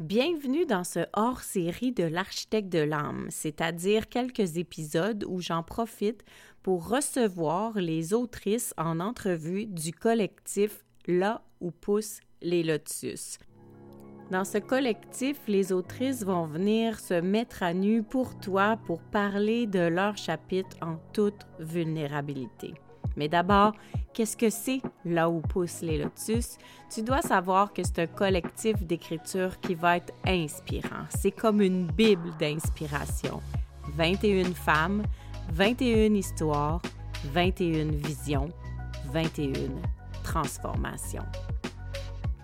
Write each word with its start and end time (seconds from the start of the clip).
Bienvenue 0.00 0.64
dans 0.64 0.84
ce 0.84 1.00
hors-série 1.12 1.90
de 1.90 2.04
l'architecte 2.04 2.68
de 2.68 2.78
l'âme, 2.78 3.26
c'est-à-dire 3.30 4.08
quelques 4.08 4.56
épisodes 4.56 5.24
où 5.26 5.40
j'en 5.40 5.64
profite 5.64 6.24
pour 6.62 6.88
recevoir 6.88 7.72
les 7.74 8.14
autrices 8.14 8.72
en 8.78 9.00
entrevue 9.00 9.66
du 9.66 9.92
collectif 9.92 10.84
Là 11.08 11.42
où 11.60 11.72
poussent 11.72 12.20
les 12.42 12.62
lotus. 12.62 13.38
Dans 14.30 14.44
ce 14.44 14.58
collectif, 14.58 15.40
les 15.48 15.72
autrices 15.72 16.22
vont 16.22 16.46
venir 16.46 17.00
se 17.00 17.14
mettre 17.14 17.64
à 17.64 17.74
nu 17.74 18.04
pour 18.04 18.38
toi 18.38 18.78
pour 18.86 19.00
parler 19.00 19.66
de 19.66 19.80
leur 19.80 20.16
chapitre 20.16 20.76
en 20.80 20.98
toute 21.12 21.46
vulnérabilité. 21.58 22.74
Mais 23.16 23.28
d'abord, 23.28 23.72
qu'est-ce 24.14 24.36
que 24.36 24.50
c'est 24.50 24.80
là 25.04 25.28
où 25.28 25.40
poussent 25.40 25.82
les 25.82 25.98
lotus? 25.98 26.58
Tu 26.92 27.02
dois 27.02 27.22
savoir 27.22 27.72
que 27.72 27.82
c'est 27.82 28.00
un 28.00 28.06
collectif 28.06 28.76
d'écriture 28.82 29.58
qui 29.60 29.74
va 29.74 29.96
être 29.96 30.12
inspirant. 30.26 31.06
C'est 31.10 31.30
comme 31.30 31.60
une 31.60 31.86
bible 31.86 32.30
d'inspiration. 32.38 33.40
21 33.96 34.54
femmes, 34.54 35.02
21 35.52 36.14
histoires, 36.14 36.80
21 37.32 37.90
visions, 37.92 38.48
21 39.12 39.52
transformations. 40.22 41.24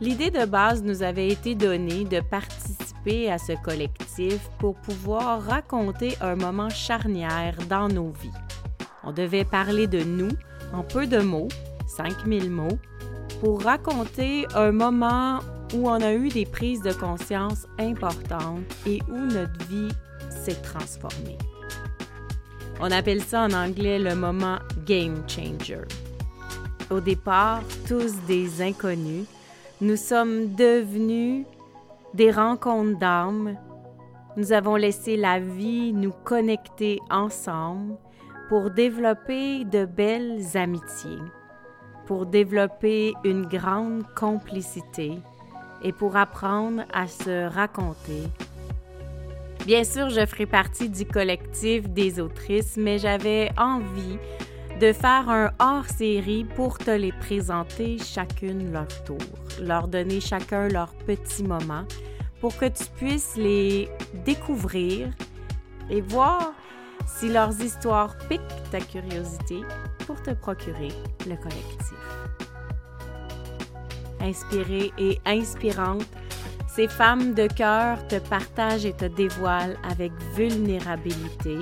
L'idée 0.01 0.31
de 0.31 0.45
base 0.45 0.83
nous 0.83 1.03
avait 1.03 1.29
été 1.29 1.55
donnée 1.55 2.05
de 2.05 2.21
participer 2.21 3.31
à 3.31 3.39
ce 3.39 3.53
collectif 3.63 4.49
pour 4.59 4.75
pouvoir 4.75 5.43
raconter 5.43 6.17
un 6.21 6.35
moment 6.35 6.69
charnière 6.69 7.57
dans 7.69 7.89
nos 7.89 8.11
vies. 8.11 8.31
On 9.05 9.13
devait 9.13 9.45
parler 9.45 9.87
de 9.87 10.03
nous 10.03 10.31
en 10.75 10.83
peu 10.83 11.07
de 11.07 11.19
mots, 11.19 11.49
5000 11.87 12.51
mots, 12.51 12.79
pour 13.41 13.63
raconter 13.63 14.47
un 14.55 14.73
moment 14.73 15.39
où 15.75 15.89
on 15.89 16.01
a 16.01 16.13
eu 16.13 16.29
des 16.29 16.47
prises 16.47 16.83
de 16.83 16.93
conscience 16.93 17.67
importantes 17.79 18.65
et 18.87 19.01
où 19.09 19.17
notre 19.17 19.67
vie 19.69 19.93
s'est 20.31 20.61
transformée. 20.63 21.39
On 22.81 22.91
appelle 22.91 23.23
ça 23.23 23.43
en 23.43 23.53
anglais 23.53 23.99
le 23.99 24.15
moment 24.15 24.59
game 24.85 25.23
changer. 25.29 25.83
Au 26.91 27.01
départ, 27.01 27.63
tous 27.87 28.15
des 28.27 28.61
inconnus, 28.61 29.27
nous 29.81 29.97
sommes 29.97 30.55
devenus 30.55 31.47
des 32.15 32.31
rencontres 32.31 32.99
d'âmes. 32.99 33.57
Nous 34.37 34.53
avons 34.53 34.77
laissé 34.77 35.17
la 35.17 35.39
vie 35.39 35.93
nous 35.93 36.13
connecter 36.25 37.01
ensemble 37.11 37.97
pour 38.49 38.71
développer 38.71 39.65
de 39.65 39.85
belles 39.85 40.57
amitiés, 40.57 41.23
pour 42.07 42.27
développer 42.27 43.15
une 43.25 43.47
grande 43.47 44.05
complicité 44.15 45.19
et 45.83 45.93
pour 45.93 46.17
apprendre 46.17 46.83
à 46.93 47.07
se 47.07 47.49
raconter. 47.49 48.23
Bien 49.67 49.85
sûr, 49.85 50.11
je 50.11 50.27
ferai 50.27 50.45
partie 50.45 50.91
du 50.91 51.07
collectif 51.07 51.89
des 51.89 52.21
autrices, 52.21 52.77
mais 52.77 52.99
j'avais 52.99 53.51
envie 53.57 54.19
de 54.81 54.93
faire 54.93 55.31
un 55.31 55.51
hors-série 55.59 56.45
pour 56.45 56.77
te 56.79 56.91
les 56.91 57.13
présenter 57.13 57.97
chacune 57.99 58.73
leur 58.73 58.89
tour, 59.05 59.19
leur 59.63 59.89
donner 59.89 60.21
chacun 60.21 60.69
leur 60.69 60.93
petit 61.07 61.45
moment 61.45 61.85
pour 62.41 62.57
que 62.59 62.67
tu 62.67 62.85
puisses 62.97 63.37
les 63.37 63.89
découvrir 64.27 65.09
et 65.89 66.03
voir 66.03 66.53
si 67.07 67.29
leurs 67.29 67.61
histoires 67.61 68.17
piquent 68.29 68.71
ta 68.71 68.81
curiosité 68.81 69.61
pour 70.07 70.23
te 70.23 70.31
procurer 70.31 70.93
le 71.27 71.37
collectif. 71.37 71.95
Inspirée 74.21 74.93
et 74.99 75.21
inspirante, 75.27 76.07
ces 76.67 76.89
femmes 76.89 77.35
de 77.35 77.47
cœur 77.47 78.07
te 78.09 78.19
partagent 78.19 78.87
et 78.87 78.95
te 78.95 79.05
dévoilent 79.05 79.79
avec 79.89 80.13
vulnérabilité 80.35 81.59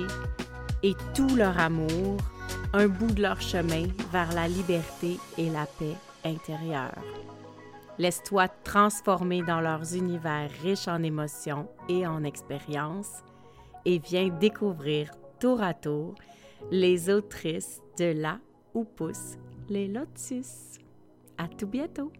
et 0.81 0.95
tout 1.13 1.35
leur 1.35 1.59
amour 1.59 2.17
un 2.73 2.87
bout 2.87 3.11
de 3.11 3.21
leur 3.21 3.39
chemin 3.39 3.85
vers 4.11 4.33
la 4.33 4.47
liberté 4.47 5.19
et 5.37 5.49
la 5.49 5.65
paix 5.65 5.95
intérieure. 6.25 6.97
Laisse-toi 7.99 8.47
transformer 8.63 9.43
dans 9.43 9.61
leurs 9.61 9.95
univers 9.95 10.49
riches 10.63 10.87
en 10.87 11.03
émotions 11.03 11.67
et 11.87 12.07
en 12.07 12.23
expériences 12.23 13.23
et 13.85 13.99
viens 13.99 14.29
découvrir 14.29 15.11
tour 15.43 15.61
à 15.61 15.73
tour 15.73 16.15
les 16.71 17.09
autrices 17.09 17.81
de 17.99 18.05
là 18.05 18.39
où 18.73 18.85
poussent 18.85 19.37
les 19.69 19.89
lotus. 19.89 20.79
À 21.37 21.49
tout 21.49 21.67
bientôt! 21.67 22.13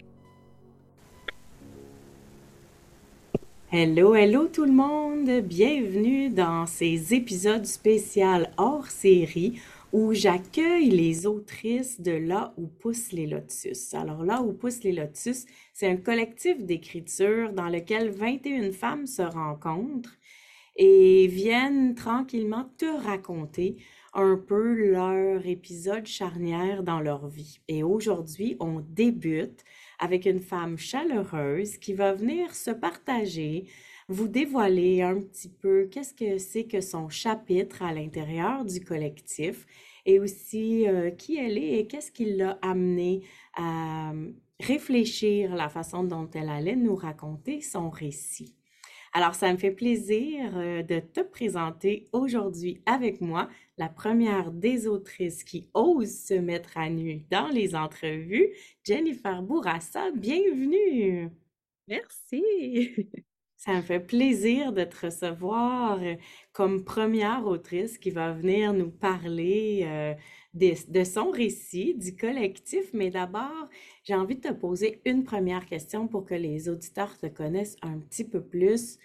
Hello, 3.72 4.14
hello 4.14 4.48
tout 4.48 4.66
le 4.66 4.74
monde! 4.74 5.40
Bienvenue 5.42 6.32
dans 6.32 6.66
ces 6.66 7.14
épisodes 7.14 7.66
spéciaux 7.66 8.44
hors 8.58 8.88
série 8.88 9.58
où 9.94 10.12
j'accueille 10.12 10.90
les 10.90 11.26
autrices 11.26 12.02
de 12.02 12.12
Là 12.12 12.54
où 12.58 12.68
poussent 12.68 13.14
les 13.14 13.28
lotus. 13.28 13.94
Alors 13.94 14.26
Là 14.26 14.42
où 14.42 14.52
poussent 14.52 14.84
les 14.84 14.92
lotus, 14.92 15.46
c'est 15.72 15.88
un 15.88 15.96
collectif 15.96 16.62
d'écriture 16.66 17.54
dans 17.54 17.70
lequel 17.70 18.10
21 18.10 18.74
femmes 18.74 19.08
se 19.08 19.22
rencontrent 19.22 20.18
et 20.76 21.28
viennent 21.28 21.96
tranquillement 21.96 22.70
te 22.78 22.86
raconter 22.86 23.78
un 24.14 24.38
peu 24.38 24.74
leur 24.74 25.46
épisode 25.46 26.06
charnière 26.06 26.84
dans 26.84 27.00
leur 27.00 27.28
vie. 27.28 27.60
Et 27.68 27.84
aujourd'hui, 27.84 28.56
on 28.60 28.80
débute 28.80 29.64
avec 30.00 30.26
une 30.26 30.40
femme 30.40 30.78
chaleureuse 30.78 31.78
qui 31.78 31.94
va 31.94 32.14
venir 32.14 32.54
se 32.54 32.72
partager, 32.72 33.66
vous 34.10 34.28
dévoiler 34.28 35.02
un 35.02 35.20
petit 35.20 35.50
peu 35.50 35.88
qu'est-ce 35.92 36.14
que 36.14 36.38
c'est 36.38 36.66
que 36.66 36.82
son 36.82 37.10
chapitre 37.10 37.82
à 37.82 37.94
l'intérieur 37.94 38.66
du 38.66 38.82
collectif 38.82 39.66
et 40.06 40.20
aussi 40.20 40.88
euh, 40.88 41.10
qui 41.10 41.38
elle 41.38 41.58
est 41.58 41.80
et 41.80 41.88
qu'est-ce 41.88 42.12
qui 42.12 42.26
l'a 42.36 42.60
amené 42.62 43.22
à 43.56 44.12
euh, 44.12 44.32
réfléchir 44.60 45.56
la 45.56 45.70
façon 45.70 46.04
dont 46.04 46.30
elle 46.34 46.50
allait 46.50 46.76
nous 46.76 46.96
raconter 46.96 47.62
son 47.62 47.90
récit. 47.90 48.56
Alors, 49.16 49.36
ça 49.36 49.52
me 49.54 49.58
fait 49.58 49.72
plaisir 49.72 50.58
euh, 50.58 50.82
de 50.82 51.00
te 51.00 51.20
présenter 51.22 52.10
aujourd'hui 52.14 52.82
avec 52.88 53.22
moi 53.22 53.48
la 53.78 53.88
première 53.88 54.52
des 54.52 54.88
autrices 54.88 55.44
qui 55.44 55.70
ose 55.76 56.10
se 56.12 56.34
mettre 56.34 56.78
à 56.78 56.90
nu 56.90 57.24
dans 57.30 57.48
les 57.50 57.76
entrevues, 57.76 58.50
Jennifer 58.84 59.44
Bourassa. 59.44 60.10
Bienvenue! 60.12 61.30
Merci! 61.88 62.44
Ça 63.66 63.76
me 63.76 63.82
fait 63.82 64.02
plaisir 64.02 64.74
de 64.74 64.84
te 64.84 65.06
recevoir 65.06 65.98
euh, 66.04 66.16
comme 66.52 66.84
première 66.84 67.48
autrice 67.48 67.98
qui 67.98 68.12
va 68.12 68.34
venir 68.34 68.74
nous 68.74 68.92
parler 68.92 69.84
euh, 69.86 70.14
de, 70.54 71.04
son 71.06 71.32
récit, 71.32 71.96
du 71.96 72.14
collectif. 72.14 72.90
Mais 72.92 73.10
d'abord, 73.10 73.70
j'ai 74.04 74.16
envie 74.16 74.36
de 74.36 74.50
te 74.50 74.54
poser 74.54 75.02
une 75.06 75.24
première 75.24 75.66
question 75.66 76.10
pour 76.10 76.26
que 76.26 76.36
les 76.36 76.68
auditeurs 76.68 77.18
te 77.18 77.28
connaissent 77.28 77.78
un 77.82 78.00
petit 78.00 78.26
peu 78.26 78.44
plus. 78.44 78.98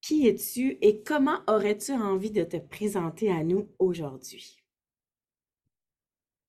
Qui 0.00 0.26
es-tu 0.26 0.78
et 0.80 1.02
comment 1.02 1.40
aurais-tu 1.46 1.92
envie 1.92 2.30
de 2.30 2.44
te 2.44 2.56
présenter 2.56 3.30
à 3.30 3.44
nous 3.44 3.68
aujourd'hui? 3.78 4.56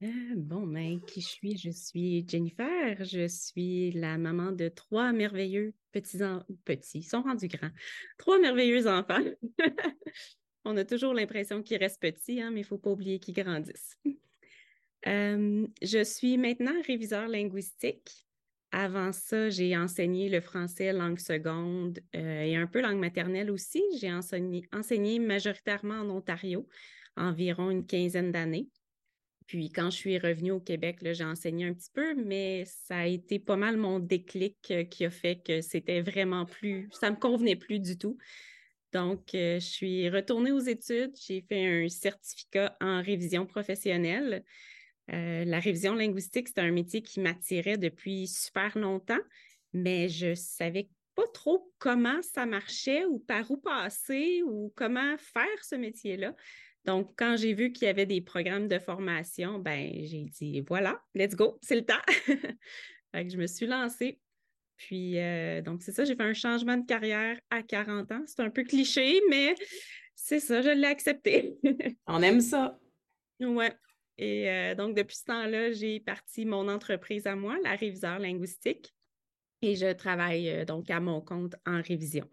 Euh, 0.03 0.07
bon, 0.35 0.67
ben, 0.67 1.01
qui 1.01 1.21
je 1.21 1.27
suis? 1.27 1.57
Je 1.57 1.71
suis 1.71 2.25
Jennifer. 2.27 3.03
Je 3.03 3.27
suis 3.27 3.91
la 3.91 4.17
maman 4.17 4.51
de 4.51 4.67
trois 4.67 5.11
merveilleux 5.11 5.73
petits, 5.91 6.19
petits, 6.65 6.99
ils 6.99 7.03
sont 7.03 7.21
rendus 7.21 7.47
grands. 7.47 7.71
Trois 8.17 8.39
merveilleux 8.39 8.87
enfants. 8.87 9.23
On 10.65 10.77
a 10.77 10.85
toujours 10.85 11.13
l'impression 11.13 11.63
qu'ils 11.63 11.77
restent 11.77 12.01
petits, 12.01 12.41
hein, 12.41 12.51
mais 12.51 12.59
il 12.59 12.63
ne 12.63 12.67
faut 12.67 12.77
pas 12.77 12.91
oublier 12.91 13.19
qu'ils 13.19 13.35
grandissent. 13.35 13.97
Euh, 15.05 15.65
je 15.81 16.03
suis 16.03 16.37
maintenant 16.37 16.73
réviseur 16.85 17.27
linguistique. 17.27 18.27
Avant 18.71 19.13
ça, 19.13 19.49
j'ai 19.49 19.77
enseigné 19.77 20.27
le 20.27 20.41
français 20.41 20.91
langue 20.91 21.19
seconde 21.19 21.99
euh, 22.15 22.41
et 22.41 22.57
un 22.57 22.67
peu 22.67 22.81
langue 22.81 22.97
maternelle 22.97 23.51
aussi. 23.51 23.81
J'ai 24.01 24.11
enseigné 24.11 25.19
majoritairement 25.19 25.99
en 26.01 26.09
Ontario, 26.09 26.67
environ 27.15 27.69
une 27.69 27.85
quinzaine 27.85 28.31
d'années. 28.31 28.67
Puis 29.47 29.69
quand 29.69 29.89
je 29.89 29.95
suis 29.95 30.19
revenue 30.19 30.51
au 30.51 30.59
Québec, 30.59 30.99
j'ai 31.01 31.23
enseigné 31.23 31.65
un 31.65 31.73
petit 31.73 31.89
peu, 31.93 32.13
mais 32.15 32.65
ça 32.65 32.97
a 32.99 33.05
été 33.05 33.39
pas 33.39 33.55
mal 33.55 33.77
mon 33.77 33.99
déclic 33.99 34.57
euh, 34.71 34.83
qui 34.83 35.05
a 35.05 35.09
fait 35.09 35.41
que 35.41 35.61
c'était 35.61 36.01
vraiment 36.01 36.45
plus, 36.45 36.89
ça 36.91 37.09
me 37.09 37.15
convenait 37.15 37.55
plus 37.55 37.79
du 37.79 37.97
tout. 37.97 38.17
Donc, 38.91 39.33
euh, 39.35 39.59
je 39.59 39.65
suis 39.65 40.09
retournée 40.09 40.51
aux 40.51 40.59
études, 40.59 41.13
j'ai 41.15 41.41
fait 41.41 41.65
un 41.65 41.87
certificat 41.87 42.75
en 42.81 43.01
révision 43.01 43.45
professionnelle. 43.45 44.43
Euh, 45.13 45.45
la 45.45 45.59
révision 45.59 45.95
linguistique, 45.95 46.49
c'est 46.49 46.59
un 46.59 46.71
métier 46.71 47.01
qui 47.01 47.21
m'attirait 47.21 47.77
depuis 47.77 48.27
super 48.27 48.77
longtemps, 48.77 49.19
mais 49.71 50.09
je 50.09 50.35
savais 50.35 50.89
pas 51.15 51.27
trop 51.33 51.73
comment 51.79 52.21
ça 52.21 52.45
marchait 52.45 53.05
ou 53.05 53.19
par 53.19 53.49
où 53.49 53.57
passer 53.57 54.43
ou 54.43 54.73
comment 54.75 55.17
faire 55.17 55.63
ce 55.63 55.75
métier-là. 55.75 56.35
Donc, 56.87 57.13
quand 57.17 57.35
j'ai 57.35 57.53
vu 57.53 57.73
qu'il 57.73 57.85
y 57.85 57.89
avait 57.89 58.05
des 58.05 58.21
programmes 58.21 58.69
de 58.69 58.79
formation, 58.79 59.59
ben 59.59 59.91
j'ai 60.05 60.23
dit 60.23 60.61
voilà, 60.61 61.03
let's 61.13 61.35
go, 61.35 61.59
c'est 61.61 61.75
le 61.75 61.85
temps. 61.85 62.01
je 63.13 63.37
me 63.37 63.45
suis 63.45 63.67
lancée. 63.67 64.19
Puis, 64.77 65.19
euh, 65.19 65.61
donc, 65.61 65.81
c'est 65.81 65.91
ça, 65.91 66.05
j'ai 66.05 66.15
fait 66.15 66.23
un 66.23 66.33
changement 66.33 66.77
de 66.77 66.85
carrière 66.85 67.37
à 67.49 67.61
40 67.61 68.11
ans. 68.13 68.23
C'est 68.25 68.41
un 68.41 68.49
peu 68.49 68.63
cliché, 68.63 69.19
mais 69.29 69.53
c'est 70.15 70.39
ça, 70.39 70.61
je 70.61 70.69
l'ai 70.69 70.87
accepté. 70.87 71.57
On 72.07 72.21
aime 72.21 72.39
ça. 72.39 72.79
Ouais. 73.41 73.73
Et 74.17 74.49
euh, 74.49 74.75
donc, 74.75 74.95
depuis 74.95 75.17
ce 75.17 75.25
temps-là, 75.25 75.71
j'ai 75.73 75.99
parti 75.99 76.45
mon 76.45 76.69
entreprise 76.69 77.27
à 77.27 77.35
moi, 77.35 77.57
la 77.63 77.75
réviseur 77.75 78.17
linguistique, 78.19 78.93
et 79.61 79.75
je 79.75 79.91
travaille 79.91 80.49
euh, 80.49 80.65
donc 80.65 80.89
à 80.89 80.99
mon 80.99 81.19
compte 81.19 81.55
en 81.65 81.81
révision. 81.81 82.27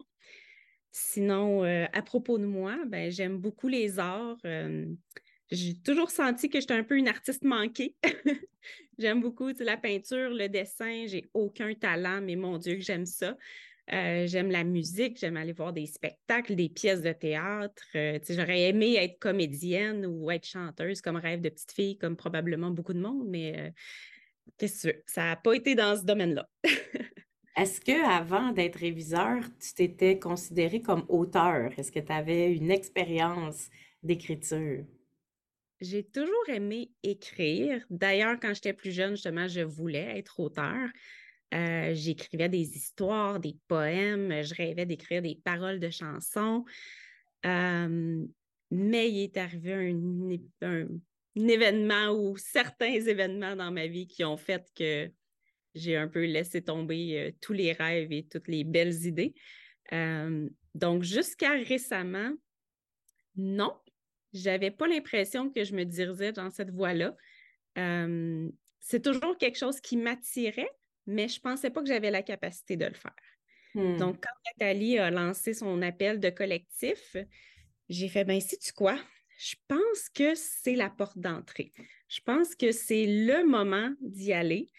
Sinon, 0.97 1.63
à 1.63 2.01
propos 2.01 2.37
de 2.37 2.45
moi, 2.45 2.77
ben, 2.87 3.11
j'aime 3.11 3.37
beaucoup 3.37 3.67
les 3.67 3.99
arts. 3.99 4.37
j'ai 5.51 5.75
toujours 5.83 6.09
senti 6.09 6.49
que 6.49 6.61
j'étais 6.61 6.73
un 6.73 6.85
peu 6.85 6.95
une 6.95 7.09
artiste 7.09 7.43
manquée. 7.43 7.95
j'aime 8.97 9.19
beaucoup 9.19 9.49
la 9.59 9.75
peinture, 9.75 10.29
le 10.29 10.47
dessin. 10.47 11.05
J'ai 11.07 11.29
aucun 11.33 11.73
talent, 11.73 12.21
mais 12.21 12.37
mon 12.37 12.57
Dieu, 12.57 12.75
que 12.75 12.81
j'aime 12.81 13.05
ça. 13.05 13.35
Euh, 13.93 14.25
j'aime 14.25 14.49
la 14.49 14.63
musique, 14.63 15.19
j'aime 15.19 15.37
aller 15.37 15.53
voir 15.53 15.71
des 15.71 15.85
spectacles, 15.85 16.55
des 16.55 16.69
pièces 16.69 17.01
de 17.01 17.11
théâtre. 17.11 17.83
Euh, 17.95 18.17
j'aurais 18.27 18.69
aimé 18.69 18.95
être 18.95 19.19
comédienne 19.19 20.05
ou 20.07 20.31
être 20.31 20.47
chanteuse 20.47 21.01
comme 21.01 21.17
rêve 21.17 21.41
de 21.41 21.49
petite 21.49 21.71
fille, 21.71 21.97
comme 21.97 22.15
probablement 22.15 22.71
beaucoup 22.71 22.93
de 22.93 22.99
monde, 22.99 23.27
mais 23.27 23.59
euh, 23.59 23.69
qu'est-ce 24.57 24.87
que 24.87 25.03
ça 25.05 25.25
n'a 25.25 25.35
pas 25.35 25.53
été 25.53 25.75
dans 25.75 25.95
ce 25.95 26.03
domaine-là. 26.03 26.49
Est-ce 27.55 27.79
que 27.79 28.05
avant 28.05 28.51
d'être 28.51 28.75
réviseur, 28.75 29.41
tu 29.59 29.73
t'étais 29.73 30.19
considéré 30.19 30.81
comme 30.81 31.05
auteur? 31.07 31.71
Est-ce 31.77 31.91
que 31.91 31.99
tu 31.99 32.11
avais 32.11 32.53
une 32.53 32.69
expérience 32.69 33.69
d'écriture? 34.03 34.83
J'ai 35.79 36.03
toujours 36.03 36.49
aimé 36.49 36.91
écrire. 37.03 37.85
D'ailleurs, 37.89 38.37
quand 38.41 38.53
j'étais 38.53 38.73
plus 38.73 38.91
jeune, 38.91 39.11
justement, 39.11 39.47
je 39.47 39.61
voulais 39.61 40.17
être 40.19 40.39
auteur. 40.39 40.89
Euh, 41.53 41.93
j'écrivais 41.93 42.49
des 42.49 42.75
histoires, 42.75 43.39
des 43.39 43.55
poèmes, 43.67 44.43
je 44.43 44.53
rêvais 44.53 44.85
d'écrire 44.85 45.21
des 45.21 45.35
paroles 45.35 45.79
de 45.79 45.89
chansons. 45.89 46.65
Mais 48.71 49.09
il 49.09 49.23
est 49.23 49.37
arrivé 49.37 49.95
un, 50.61 50.87
événement 51.35 52.11
ou 52.11 52.37
certains 52.37 52.93
événements 53.07 53.55
dans 53.55 53.71
ma 53.71 53.87
vie 53.87 54.07
qui 54.07 54.23
ont 54.23 54.37
fait 54.37 54.69
que 54.75 55.09
j'ai 55.75 55.95
un 55.95 56.07
peu 56.07 56.25
laissé 56.25 56.61
tomber 56.63 57.19
euh, 57.19 57.31
tous 57.41 57.53
les 57.53 57.73
rêves 57.73 58.11
et 58.11 58.25
toutes 58.25 58.47
les 58.47 58.63
belles 58.63 59.05
idées. 59.05 59.33
donc, 60.73 61.03
jusqu'à 61.03 61.51
récemment, 61.51 62.31
non, 63.35 63.73
j'avais 64.33 64.71
pas 64.71 64.87
l'impression 64.87 65.49
que 65.49 65.63
je 65.63 65.75
me 65.75 65.83
dirigeais 65.83 66.31
dans 66.31 66.49
cette 66.49 66.71
voie-là. 66.71 67.15
c'est 68.79 69.03
toujours 69.03 69.37
quelque 69.37 69.57
chose 69.57 69.79
qui 69.79 69.97
m'attirait, 69.97 70.71
mais 71.05 71.27
je 71.27 71.37
ne 71.37 71.41
pensais 71.41 71.69
pas 71.69 71.81
que 71.81 71.87
j'avais 71.87 72.11
la 72.11 72.23
capacité 72.23 72.77
de 72.77 72.85
le 72.85 72.93
faire. 72.93 73.13
Hmm. 73.75 73.97
Donc, 73.97 74.23
quand 74.23 74.51
Nathalie 74.59 74.97
a 74.97 75.11
lancé 75.11 75.53
son 75.53 75.81
appel 75.81 76.19
de 76.19 76.29
collectif, 76.29 77.17
j'ai 77.89 78.07
fait, 78.07 78.23
ben, 78.23 78.39
sais-tu 78.39 78.73
quoi? 78.73 78.97
Je 79.37 79.55
pense 79.67 80.09
que 80.13 80.33
c'est 80.33 80.75
la 80.75 80.89
porte 80.89 81.17
d'entrée. 81.17 81.73
Je 82.07 82.21
pense 82.21 82.55
que 82.55 82.71
c'est 82.71 83.05
le 83.05 83.45
moment 83.45 83.93
d'y 83.99 84.31
aller. 84.31 84.71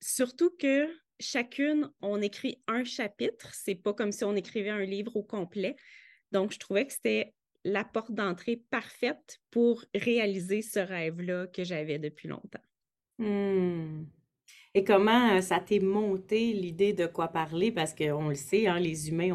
Surtout 0.00 0.50
que 0.58 0.88
chacune, 1.20 1.90
on 2.00 2.20
écrit 2.20 2.62
un 2.66 2.84
chapitre. 2.84 3.54
C'est 3.54 3.74
pas 3.74 3.94
comme 3.94 4.12
si 4.12 4.24
on 4.24 4.34
écrivait 4.34 4.70
un 4.70 4.84
livre 4.84 5.16
au 5.16 5.22
complet. 5.22 5.76
Donc, 6.32 6.52
je 6.52 6.58
trouvais 6.58 6.86
que 6.86 6.92
c'était 6.92 7.34
la 7.64 7.84
porte 7.84 8.12
d'entrée 8.12 8.56
parfaite 8.70 9.38
pour 9.50 9.84
réaliser 9.94 10.62
ce 10.62 10.80
rêve-là 10.80 11.46
que 11.46 11.64
j'avais 11.64 11.98
depuis 11.98 12.28
longtemps. 12.28 12.62
Hmm. 13.18 14.04
Et 14.74 14.84
comment 14.84 15.36
euh, 15.36 15.42
ça 15.42 15.60
t'est 15.60 15.80
monté 15.80 16.54
l'idée 16.54 16.94
de 16.94 17.06
quoi 17.06 17.28
parler? 17.28 17.70
Parce 17.70 17.94
qu'on 17.94 18.28
le 18.28 18.34
sait, 18.34 18.66
hein, 18.66 18.78
les 18.78 19.10
humains, 19.10 19.32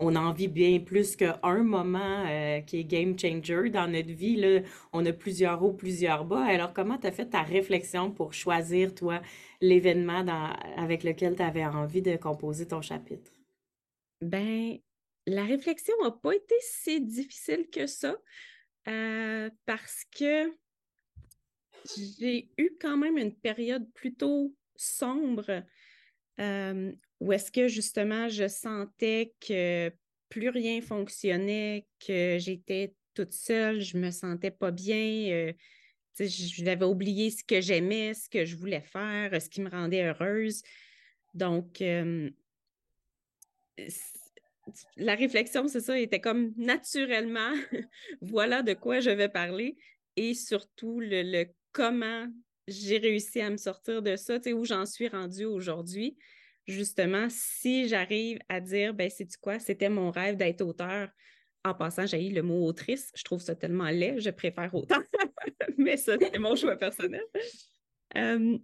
on, 0.00 0.16
en 0.16 0.32
vit 0.32 0.48
bien 0.48 0.80
plus 0.80 1.14
qu'un 1.14 1.62
moment 1.62 2.24
euh, 2.26 2.60
qui 2.60 2.80
est 2.80 2.84
game 2.84 3.18
changer 3.18 3.68
dans 3.68 3.86
notre 3.86 4.12
vie. 4.12 4.62
On 4.94 5.04
a 5.04 5.12
plusieurs 5.12 5.62
hauts, 5.62 5.74
plusieurs 5.74 6.24
bas. 6.24 6.44
Alors, 6.44 6.72
comment 6.72 6.96
tu 6.96 7.06
as 7.06 7.12
fait 7.12 7.26
ta 7.26 7.42
réflexion 7.42 8.10
pour 8.10 8.32
choisir, 8.32 8.94
toi, 8.94 9.20
l'événement 9.60 10.24
avec 10.78 11.04
lequel 11.04 11.36
tu 11.36 11.42
avais 11.42 11.66
envie 11.66 12.02
de 12.02 12.16
composer 12.16 12.66
ton 12.66 12.80
chapitre? 12.80 13.30
Ben, 14.22 14.78
la 15.26 15.44
réflexion 15.44 15.94
n'a 16.02 16.12
pas 16.12 16.32
été 16.32 16.54
si 16.60 17.02
difficile 17.02 17.68
que 17.70 17.86
ça 17.86 18.16
euh, 18.88 19.50
parce 19.66 20.04
que 20.16 20.50
j'ai 21.96 22.48
eu 22.58 22.70
quand 22.80 22.96
même 22.96 23.18
une 23.18 23.34
période 23.34 23.90
plutôt 23.92 24.54
sombre 24.76 25.62
euh, 26.40 26.92
où 27.20 27.32
est-ce 27.32 27.50
que 27.50 27.68
justement 27.68 28.28
je 28.28 28.48
sentais 28.48 29.34
que 29.40 29.90
plus 30.28 30.48
rien 30.48 30.80
fonctionnait, 30.80 31.86
que 32.04 32.36
j'étais 32.38 32.94
toute 33.14 33.32
seule, 33.32 33.80
je 33.80 33.96
me 33.96 34.10
sentais 34.10 34.50
pas 34.50 34.70
bien. 34.70 35.30
Euh, 35.30 35.52
j'avais 36.18 36.84
oublié 36.84 37.30
ce 37.30 37.44
que 37.44 37.60
j'aimais, 37.60 38.14
ce 38.14 38.28
que 38.28 38.44
je 38.44 38.56
voulais 38.56 38.80
faire, 38.80 39.40
ce 39.40 39.48
qui 39.48 39.60
me 39.60 39.70
rendait 39.70 40.04
heureuse. 40.04 40.62
Donc, 41.34 41.80
euh, 41.80 42.30
la 44.96 45.14
réflexion, 45.14 45.68
c'est 45.68 45.80
ça, 45.80 45.98
était 45.98 46.20
comme 46.20 46.52
naturellement, 46.56 47.52
voilà 48.20 48.62
de 48.62 48.74
quoi 48.74 49.00
je 49.00 49.10
vais 49.10 49.28
parler. 49.28 49.76
Et 50.16 50.34
surtout, 50.34 51.00
le, 51.00 51.22
le 51.22 51.46
comment 51.76 52.26
j'ai 52.68 52.96
réussi 52.96 53.42
à 53.42 53.50
me 53.50 53.58
sortir 53.58 54.00
de 54.00 54.16
ça, 54.16 54.38
tu 54.38 54.44
sais, 54.44 54.52
où 54.54 54.64
j'en 54.64 54.86
suis 54.86 55.08
rendue 55.08 55.44
aujourd'hui. 55.44 56.16
Justement, 56.66 57.26
si 57.28 57.86
j'arrive 57.86 58.38
à 58.48 58.60
dire, 58.60 58.94
ben, 58.94 59.10
c'est 59.10 59.28
quoi, 59.36 59.58
c'était 59.58 59.90
mon 59.90 60.10
rêve 60.10 60.36
d'être 60.36 60.62
auteur. 60.62 61.10
En 61.64 61.74
passant, 61.74 62.06
j'ai 62.06 62.26
eu 62.26 62.32
le 62.32 62.42
mot 62.42 62.66
autrice. 62.66 63.12
Je 63.14 63.22
trouve 63.24 63.42
ça 63.42 63.54
tellement 63.54 63.90
laid, 63.90 64.20
je 64.20 64.30
préfère 64.30 64.74
autant. 64.74 65.02
mais 65.76 65.98
c'est 65.98 66.38
mon 66.38 66.56
choix 66.56 66.76
personnel. 66.76 67.24
Euh, 68.16 68.58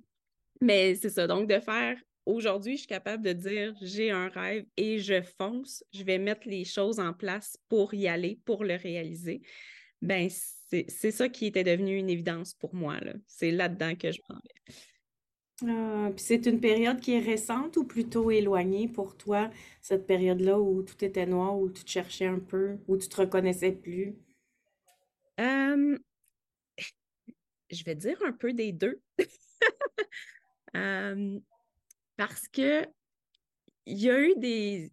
mais 0.62 0.94
c'est 0.94 1.10
ça. 1.10 1.26
Donc, 1.26 1.48
de 1.50 1.60
faire 1.60 1.98
aujourd'hui, 2.24 2.76
je 2.76 2.78
suis 2.78 2.88
capable 2.88 3.22
de 3.22 3.34
dire 3.34 3.74
j'ai 3.82 4.10
un 4.10 4.28
rêve 4.30 4.64
et 4.78 4.98
je 4.98 5.20
fonce. 5.38 5.84
Je 5.92 6.02
vais 6.02 6.18
mettre 6.18 6.48
les 6.48 6.64
choses 6.64 6.98
en 6.98 7.12
place 7.12 7.58
pour 7.68 7.92
y 7.92 8.08
aller, 8.08 8.40
pour 8.46 8.64
le 8.64 8.74
réaliser. 8.74 9.42
Ben, 10.00 10.30
c'est 10.88 11.10
ça 11.10 11.28
qui 11.28 11.46
était 11.46 11.64
devenu 11.64 11.96
une 11.96 12.10
évidence 12.10 12.54
pour 12.54 12.74
moi. 12.74 12.96
C'est 13.26 13.50
là-dedans 13.50 13.94
que 13.94 14.12
je 14.12 14.20
m'en 14.28 14.38
ah, 15.68 16.10
c'est 16.16 16.46
une 16.46 16.60
période 16.60 17.00
qui 17.00 17.12
est 17.12 17.20
récente 17.20 17.76
ou 17.76 17.84
plutôt 17.84 18.32
éloignée 18.32 18.88
pour 18.88 19.16
toi, 19.16 19.48
cette 19.80 20.08
période-là 20.08 20.58
où 20.58 20.82
tout 20.82 21.04
était 21.04 21.26
noir, 21.26 21.56
où 21.56 21.70
tu 21.70 21.84
te 21.84 21.90
cherchais 21.90 22.26
un 22.26 22.40
peu, 22.40 22.78
où 22.88 22.96
tu 22.96 23.08
te 23.08 23.16
reconnaissais 23.16 23.72
plus? 23.72 24.16
je 27.72 27.84
vais 27.84 27.94
dire 27.94 28.18
un 28.24 28.32
peu 28.32 28.52
des 28.52 28.72
deux. 28.72 29.00
parce 32.16 32.46
que 32.48 32.86
il 33.86 33.98
y 33.98 34.10
a 34.10 34.20
eu 34.20 34.34
des. 34.36 34.92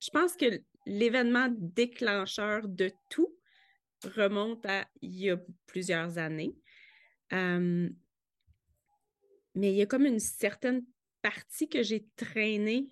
Je 0.00 0.10
pense 0.10 0.34
que 0.34 0.60
l'événement 0.86 1.48
déclencheur 1.50 2.66
de 2.66 2.90
tout, 3.10 3.28
remonte 4.04 4.64
à 4.66 4.86
il 5.02 5.16
y 5.16 5.30
a 5.30 5.38
plusieurs 5.66 6.18
années. 6.18 6.54
mais 7.30 7.92
il 9.54 9.74
y 9.74 9.82
a 9.82 9.86
comme 9.86 10.06
une 10.06 10.20
certaine 10.20 10.84
partie 11.22 11.68
que 11.68 11.82
j'ai 11.82 12.06
traînée 12.16 12.88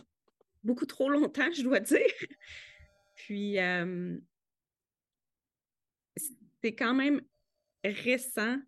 beaucoup 0.63 0.87
trop 0.87 1.09
longtemps, 1.09 1.51
je 1.53 1.63
dois 1.63 1.81
dire. 1.81 2.01
Puis, 3.17 3.57
c'est 6.63 6.75
quand 6.75 6.95
même 6.95 7.23
récent 7.85 8.59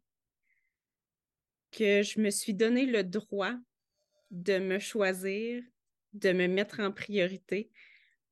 que 1.72 2.02
je 2.02 2.20
me 2.20 2.30
suis 2.30 2.54
donné 2.54 2.86
le 2.86 3.04
droit 3.04 3.54
de 4.30 4.58
me 4.58 4.78
choisir, 4.78 5.62
de 6.12 6.32
me 6.32 6.46
mettre 6.46 6.80
en 6.80 6.92
priorité 6.92 7.70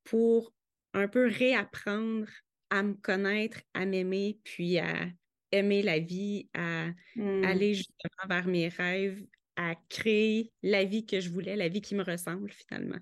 pour 0.04 0.54
un 0.94 1.08
peu 1.08 1.26
réapprendre 1.26 2.28
à 2.70 2.82
me 2.82 2.94
connaître, 2.94 3.60
à 3.74 3.86
m'aimer, 3.86 4.38
puis 4.44 4.78
à 4.78 5.08
aimer 5.52 5.82
la 5.82 5.98
vie, 5.98 6.48
à 6.54 6.88
hmm. 7.16 7.44
aller 7.44 7.74
justement 7.74 8.26
vers 8.28 8.46
mes 8.46 8.68
rêves, 8.68 9.24
à 9.56 9.74
créer 9.88 10.52
la 10.62 10.84
vie 10.84 11.06
que 11.06 11.20
je 11.20 11.30
voulais, 11.30 11.56
la 11.56 11.68
vie 11.68 11.80
qui 11.80 11.94
me 11.94 12.04
ressemble 12.04 12.50
finalement. 12.50 12.98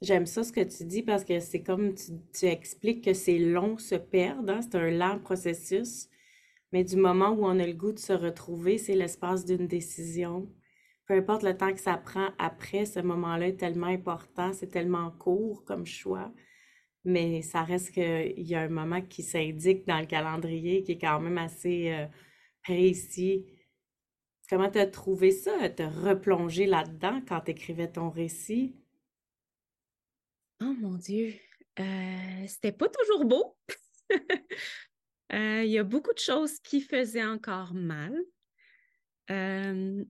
J'aime 0.00 0.26
ça 0.26 0.44
ce 0.44 0.52
que 0.52 0.60
tu 0.60 0.84
dis 0.84 1.02
parce 1.02 1.24
que 1.24 1.40
c'est 1.40 1.62
comme 1.62 1.94
tu, 1.94 2.46
expliques 2.46 3.04
que 3.04 3.14
c'est 3.14 3.38
long 3.38 3.78
se 3.78 3.96
perdre, 3.96 4.52
hein, 4.52 4.60
c'est 4.62 4.76
un 4.76 4.90
lent 4.90 5.18
processus, 5.18 6.08
mais 6.72 6.84
du 6.84 6.96
moment 6.96 7.30
où 7.30 7.44
on 7.44 7.58
a 7.58 7.66
le 7.66 7.72
goût 7.72 7.92
de 7.92 7.98
se 7.98 8.12
retrouver, 8.12 8.78
c'est 8.78 8.94
l'espace 8.94 9.44
d'une 9.44 9.66
décision. 9.66 10.52
Peu 11.06 11.14
importe 11.14 11.42
le 11.42 11.56
temps 11.56 11.72
que 11.72 11.80
ça 11.80 11.96
prend 11.96 12.28
après, 12.38 12.84
ce 12.84 13.00
moment-là 13.00 13.48
est 13.48 13.56
tellement 13.56 13.86
important, 13.86 14.52
c'est 14.52 14.68
tellement 14.68 15.10
court 15.10 15.64
comme 15.64 15.86
choix 15.86 16.32
mais 17.04 17.42
ça 17.42 17.62
reste 17.62 17.92
qu'il 17.92 18.46
y 18.46 18.54
a 18.54 18.62
un 18.62 18.68
moment 18.68 19.00
qui 19.02 19.22
s'indique 19.22 19.86
dans 19.86 19.98
le 19.98 20.06
calendrier 20.06 20.82
qui 20.82 20.92
est 20.92 20.98
quand 20.98 21.20
même 21.20 21.38
assez 21.38 21.92
euh, 21.92 22.06
précis. 22.62 23.46
Comment 24.48 24.70
tu 24.70 24.78
as 24.78 24.86
trouvé 24.86 25.30
ça, 25.30 25.68
te 25.68 25.82
replonger 25.82 26.66
là-dedans 26.66 27.20
quand 27.26 27.40
tu 27.42 27.50
écrivais 27.52 27.90
ton 27.90 28.10
récit? 28.10 28.74
Oh 30.60 30.74
mon 30.80 30.96
Dieu, 30.96 31.34
euh, 31.78 32.46
c'était 32.46 32.72
pas 32.72 32.88
toujours 32.88 33.24
beau. 33.24 33.56
Euh, 35.34 35.62
il 35.62 35.70
y 35.70 35.76
a 35.76 35.84
beaucoup 35.84 36.14
de 36.14 36.18
choses 36.18 36.58
qui 36.60 36.80
faisaient 36.80 37.22
encore 37.22 37.74
mal. 37.74 38.18
Il 39.28 40.06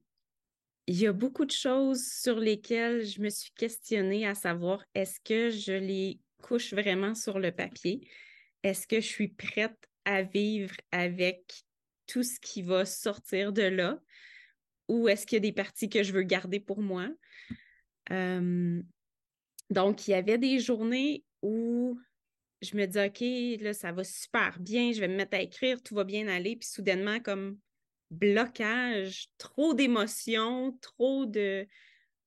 y 0.87 1.07
a 1.07 1.13
beaucoup 1.13 1.45
de 1.45 1.51
choses 1.51 2.03
sur 2.03 2.39
lesquelles 2.39 3.05
je 3.05 3.21
me 3.21 3.29
suis 3.29 3.51
questionnée 3.51 4.29
à 4.29 4.35
savoir 4.35 4.85
est-ce 4.95 5.19
que 5.21 5.51
je 5.51 5.73
les 5.73 6.21
couche 6.43 6.73
vraiment 6.73 7.15
sur 7.15 7.39
le 7.39 7.53
papier? 7.53 8.09
Est-ce 8.63 8.87
que 8.87 9.01
je 9.01 9.07
suis 9.07 9.29
prête 9.29 9.79
à 10.05 10.23
vivre 10.23 10.75
avec 10.91 11.65
tout 12.07 12.23
ce 12.23 12.41
qui 12.41 12.63
va 12.63 12.85
sortir 12.85 13.53
de 13.53 13.63
là? 13.63 13.99
Ou 14.89 15.09
est-ce 15.09 15.27
qu'il 15.27 15.37
y 15.37 15.39
a 15.39 15.41
des 15.41 15.53
parties 15.53 15.89
que 15.89 16.03
je 16.03 16.13
veux 16.13 16.23
garder 16.23 16.61
pour 16.61 16.81
moi? 16.81 17.09
Euh, 18.11 18.83
donc, 19.71 20.09
il 20.09 20.13
y 20.13 20.15
avait 20.15 20.39
des 20.39 20.59
journées 20.61 21.25
où 21.43 21.99
je 22.63 22.77
me 22.77 22.87
dis, 22.87 22.99
OK, 22.99 23.63
là, 23.63 23.75
ça 23.75 23.93
va 23.93 24.03
super 24.03 24.59
bien, 24.59 24.93
je 24.93 25.01
vais 25.01 25.09
me 25.09 25.17
mettre 25.17 25.37
à 25.37 25.43
écrire, 25.43 25.83
tout 25.83 25.95
va 25.95 26.05
bien 26.05 26.27
aller. 26.27 26.57
Puis 26.57 26.69
soudainement, 26.69 27.21
comme 27.21 27.59
blocage, 28.11 29.29
trop 29.37 29.75
d'émotions, 29.75 30.77
trop 30.81 31.27
de, 31.27 31.67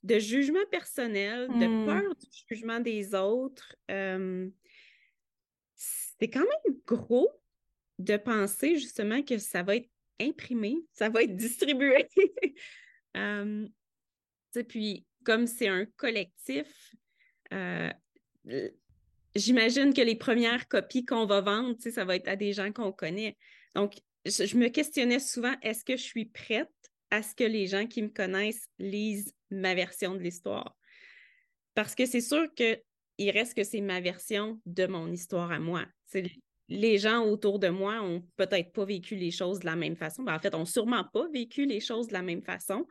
de 0.03 0.20
jugement 0.20 0.65
personnel, 0.72 1.48
de 1.48 1.67
hmm. 1.67 1.86
peur 1.86 2.15
du 2.15 2.27
jugement 2.48 2.79
des 2.79 3.13
autres. 3.13 3.75
Euh, 3.89 4.50
c'est 5.75 6.29
quand 6.29 6.39
même 6.39 6.77
gros 6.86 7.29
de 8.00 8.17
penser 8.17 8.77
justement 8.77 9.22
que 9.22 9.38
ça 9.38 9.63
va 9.63 9.75
être 9.75 9.89
imprimé, 10.20 10.77
ça 10.91 11.10
va 11.10 11.24
être 11.24 11.36
distribué. 11.36 12.08
euh, 13.17 13.67
puis, 14.67 15.05
comme 15.24 15.48
c'est 15.48 15.67
un 15.67 15.86
collectif, 15.86 16.96
euh, 17.53 17.91
j'imagine 19.36 19.93
que 19.93 20.01
les 20.01 20.15
premières 20.15 20.67
copies 20.67 21.05
qu'on 21.05 21.25
va 21.25 21.41
vendre, 21.41 21.75
ça 21.79 22.05
va 22.05 22.15
être 22.15 22.27
à 22.27 22.36
des 22.36 22.53
gens 22.53 22.72
qu'on 22.72 22.91
connaît. 22.91 23.38
Donc, 23.75 23.96
je, 24.25 24.55
me 24.58 24.67
questionnais 24.67 25.20
souvent, 25.20 25.55
est-ce 25.62 25.84
que 25.84 25.98
je 25.98 26.03
suis 26.03 26.25
prête 26.25 26.70
à 27.11 27.21
ce 27.21 27.35
que 27.35 27.43
les 27.43 27.67
gens 27.67 27.85
qui 27.85 28.01
me 28.01 28.09
connaissent 28.09 28.67
lisent 28.79 29.33
ma 29.49 29.75
version 29.75 30.15
de 30.15 30.19
l'histoire? 30.19 30.75
Parce 31.75 31.95
que 31.95 32.05
c'est 32.05 32.21
sûr 32.21 32.47
qu'il 32.55 33.29
reste 33.31 33.53
que 33.53 33.63
c'est 33.63 33.81
ma 33.81 34.01
version 34.01 34.59
de 34.65 34.87
mon 34.87 35.11
histoire 35.11 35.51
à 35.51 35.59
moi. 35.59 35.85
les 36.67 36.97
gens 36.97 37.25
autour 37.25 37.59
de 37.59 37.67
moi 37.67 38.01
ont 38.01 38.25
peut-être 38.37 38.71
pas 38.71 38.85
vécu 38.85 39.15
les 39.15 39.31
choses 39.31 39.59
de 39.59 39.65
la 39.65 39.75
même 39.75 39.95
façon. 39.95 40.23
Ben, 40.23 40.35
en 40.35 40.39
fait, 40.39 40.55
ont 40.55 40.65
sûrement 40.65 41.03
pas 41.13 41.27
vécu 41.29 41.65
les 41.65 41.81
choses 41.81 42.07
de 42.07 42.13
la 42.13 42.21
même 42.21 42.41
façon. 42.41 42.87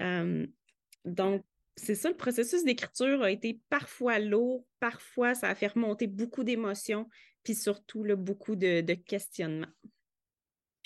Euh, 0.00 0.46
donc, 1.04 1.44
c'est 1.78 1.94
ça, 1.94 2.08
le 2.10 2.16
processus 2.16 2.64
d'écriture 2.64 3.22
a 3.22 3.30
été 3.30 3.60
parfois 3.68 4.18
lourd, 4.18 4.66
parfois 4.80 5.34
ça 5.34 5.48
a 5.48 5.54
fait 5.54 5.68
remonter 5.68 6.06
beaucoup 6.06 6.44
d'émotions, 6.44 7.08
puis 7.44 7.54
surtout 7.54 8.04
beaucoup 8.16 8.56
de, 8.56 8.94
questionnements. 8.94 9.68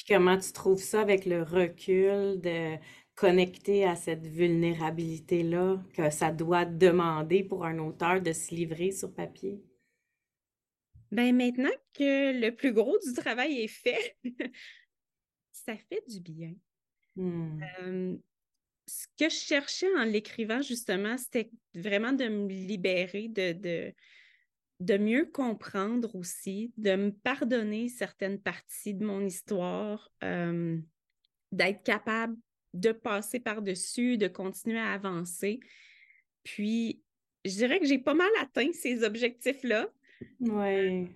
Puis 0.04 0.14
comment 0.16 0.36
tu 0.36 0.52
trouves 0.52 0.82
ça 0.82 1.00
avec 1.00 1.26
le 1.26 1.42
recul 1.42 2.40
de 2.40 2.76
connecter 3.14 3.84
à 3.84 3.94
cette 3.94 4.26
vulnérabilité-là 4.26 5.80
que 5.94 6.10
ça 6.10 6.32
doit 6.32 6.64
demander 6.64 7.44
pour 7.44 7.64
un 7.64 7.78
auteur 7.78 8.20
de 8.20 8.32
se 8.32 8.52
livrer 8.52 8.90
sur 8.90 9.14
papier? 9.14 9.62
Ben 11.12 11.36
maintenant 11.36 11.70
que 11.94 12.40
le 12.40 12.50
plus 12.50 12.72
gros 12.72 12.98
du 12.98 13.12
travail 13.12 13.60
est 13.60 13.68
fait, 13.68 14.16
ça 15.52 15.76
fait 15.76 16.02
du 16.08 16.20
bien. 16.20 16.54
Hmm. 17.14 17.60
Euh, 17.82 18.16
ce 18.86 19.06
que 19.16 19.28
je 19.28 19.36
cherchais 19.36 19.94
en 19.98 20.04
l'écrivant, 20.04 20.62
justement, 20.62 21.16
c'était 21.16 21.50
vraiment 21.74 22.12
de 22.12 22.26
me 22.26 22.48
libérer, 22.48 23.28
de, 23.28 23.52
de, 23.52 23.94
mieux 24.90 25.26
comprendre 25.26 26.14
aussi, 26.14 26.72
de 26.76 26.96
me 26.96 27.10
pardonner 27.10 27.88
certaines 27.88 28.40
parties 28.40 28.94
de 28.94 29.04
mon 29.04 29.24
histoire, 29.24 30.10
euh, 30.24 30.78
d'être 31.52 31.82
capable 31.82 32.36
de 32.74 32.92
passer 32.92 33.38
par-dessus, 33.38 34.16
de 34.18 34.28
continuer 34.28 34.78
à 34.78 34.92
avancer. 34.92 35.60
Puis, 36.42 37.02
je 37.44 37.50
dirais 37.50 37.80
que 37.80 37.86
j'ai 37.86 37.98
pas 37.98 38.14
mal 38.14 38.30
atteint 38.40 38.72
ces 38.72 39.04
objectifs-là. 39.04 39.88
Oui. 40.40 41.08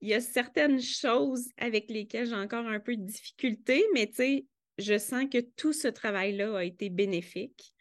Il 0.00 0.08
y 0.08 0.14
a 0.14 0.20
certaines 0.20 0.80
choses 0.80 1.48
avec 1.56 1.90
lesquelles 1.90 2.26
j'ai 2.26 2.34
encore 2.34 2.66
un 2.66 2.80
peu 2.80 2.96
de 2.96 3.02
difficulté, 3.02 3.84
mais 3.94 4.06
tu 4.06 4.14
sais, 4.14 4.46
je 4.78 4.98
sens 4.98 5.24
que 5.30 5.38
tout 5.38 5.72
ce 5.72 5.88
travail-là 5.88 6.58
a 6.58 6.64
été 6.64 6.88
bénéfique, 6.88 7.74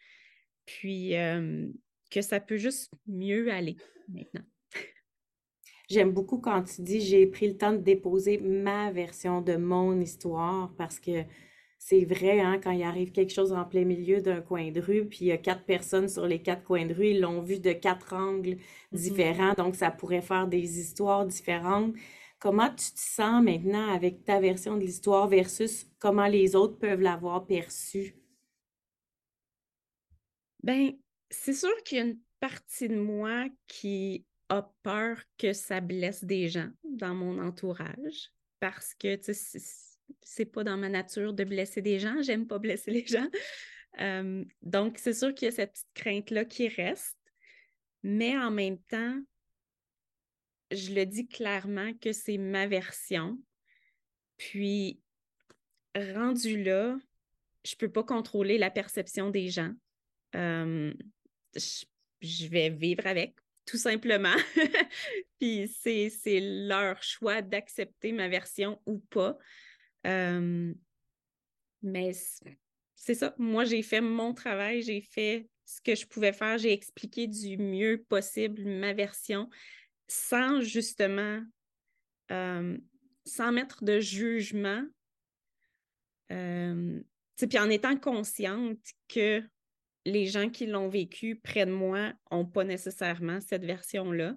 puis 0.65 1.15
euh, 1.15 1.67
que 2.09 2.21
ça 2.21 2.39
peut 2.39 2.57
juste 2.57 2.91
mieux 3.05 3.51
aller 3.51 3.77
maintenant. 4.07 4.45
J'aime 5.89 6.11
beaucoup 6.11 6.39
quand 6.39 6.63
tu 6.63 6.81
dis 6.81 6.99
j'ai 6.99 7.25
pris 7.27 7.47
le 7.47 7.57
temps 7.57 7.71
de 7.71 7.77
déposer 7.77 8.39
ma 8.39 8.91
version 8.91 9.41
de 9.41 9.55
mon 9.55 9.99
histoire 10.01 10.73
parce 10.77 10.99
que 10.99 11.23
c'est 11.79 12.03
vrai, 12.03 12.41
hein, 12.41 12.59
quand 12.61 12.71
il 12.71 12.83
arrive 12.83 13.11
quelque 13.11 13.31
chose 13.31 13.53
en 13.53 13.63
plein 13.63 13.85
milieu 13.85 14.19
d'un 14.21 14.41
coin 14.41 14.71
de 14.71 14.81
rue, 14.81 15.05
puis 15.07 15.19
il 15.21 15.27
y 15.27 15.31
a 15.31 15.37
quatre 15.37 15.63
personnes 15.63 16.09
sur 16.09 16.27
les 16.27 16.41
quatre 16.41 16.63
coins 16.63 16.85
de 16.85 16.93
rue, 16.93 17.11
ils 17.11 17.21
l'ont 17.21 17.41
vu 17.41 17.59
de 17.59 17.71
quatre 17.71 18.13
angles 18.13 18.57
mm-hmm. 18.57 18.97
différents, 18.97 19.53
donc 19.53 19.75
ça 19.75 19.91
pourrait 19.91 20.21
faire 20.21 20.47
des 20.47 20.79
histoires 20.79 21.25
différentes. 21.25 21.93
Comment 22.39 22.69
tu 22.69 22.91
te 22.91 22.99
sens 22.99 23.41
maintenant 23.41 23.93
avec 23.93 24.25
ta 24.25 24.41
version 24.41 24.75
de 24.75 24.81
l'histoire 24.81 25.27
versus 25.29 25.87
comment 25.99 26.27
les 26.27 26.55
autres 26.55 26.77
peuvent 26.77 27.01
l'avoir 27.01 27.45
perçue? 27.45 28.15
Ben, 30.63 30.91
c'est 31.29 31.53
sûr 31.53 31.75
qu'il 31.85 31.97
y 31.97 32.01
a 32.01 32.03
une 32.03 32.19
partie 32.39 32.89
de 32.89 32.99
moi 32.99 33.45
qui 33.67 34.26
a 34.49 34.71
peur 34.83 35.21
que 35.37 35.53
ça 35.53 35.81
blesse 35.81 36.23
des 36.23 36.49
gens 36.49 36.69
dans 36.83 37.13
mon 37.13 37.39
entourage 37.39 38.31
parce 38.59 38.93
que 38.95 39.19
c'est 40.21 40.45
pas 40.45 40.63
dans 40.63 40.77
ma 40.77 40.89
nature 40.89 41.33
de 41.33 41.43
blesser 41.43 41.81
des 41.81 41.99
gens, 41.99 42.21
j'aime 42.21 42.47
pas 42.47 42.59
blesser 42.59 42.91
les 42.91 43.05
gens. 43.05 43.27
donc, 44.61 44.97
c'est 44.97 45.13
sûr 45.13 45.33
qu'il 45.33 45.47
y 45.47 45.49
a 45.49 45.51
cette 45.51 45.73
petite 45.73 45.93
crainte-là 45.93 46.45
qui 46.45 46.67
reste, 46.67 47.17
mais 48.03 48.37
en 48.37 48.51
même 48.51 48.79
temps, 48.79 49.19
je 50.71 50.93
le 50.93 51.05
dis 51.05 51.27
clairement 51.27 51.93
que 51.93 52.11
c'est 52.11 52.37
ma 52.37 52.67
version. 52.67 53.39
Puis, 54.37 54.99
rendu 55.95 56.61
là, 56.61 56.97
je 57.65 57.75
peux 57.75 57.91
pas 57.91 58.03
contrôler 58.03 58.57
la 58.57 58.69
perception 58.69 59.29
des 59.29 59.49
gens. 59.49 59.73
je, 60.33 60.93
vais 62.47 62.69
vivre 62.69 63.07
avec, 63.07 63.35
tout 63.67 63.77
simplement. 63.77 64.35
Puis, 65.39 65.67
c'est 65.67 66.39
leur 66.39 67.03
choix 67.03 67.43
d'accepter 67.43 68.11
ma 68.11 68.27
version 68.27 68.81
ou 68.85 68.99
pas. 68.99 69.37
mais 70.03 70.73
c'est 72.95 73.15
ça. 73.15 73.35
Moi, 73.37 73.65
j'ai 73.65 73.83
fait 73.83 74.01
mon 74.01 74.33
travail, 74.33 74.81
j'ai 74.81 75.01
fait 75.01 75.47
ce 75.65 75.81
que 75.81 75.95
je 75.95 76.07
pouvais 76.07 76.33
faire, 76.33 76.57
j'ai 76.57 76.71
expliqué 76.71 77.27
du 77.27 77.57
mieux 77.57 78.03
possible 78.07 78.63
ma 78.63 78.93
version 78.93 79.49
sans 80.07 80.61
justement, 80.61 81.41
euh, 82.31 82.77
sans 83.25 83.51
mettre 83.51 83.83
de 83.83 83.99
jugement, 83.99 84.81
euh, 86.31 87.01
puis 87.37 87.59
en 87.59 87.69
étant 87.69 87.97
consciente 87.97 88.79
que 89.09 89.43
les 90.07 90.25
gens 90.25 90.49
qui 90.49 90.65
l'ont 90.65 90.89
vécu 90.89 91.35
près 91.35 91.65
de 91.65 91.71
moi 91.71 92.13
n'ont 92.31 92.45
pas 92.45 92.63
nécessairement 92.63 93.39
cette 93.41 93.65
version-là. 93.65 94.35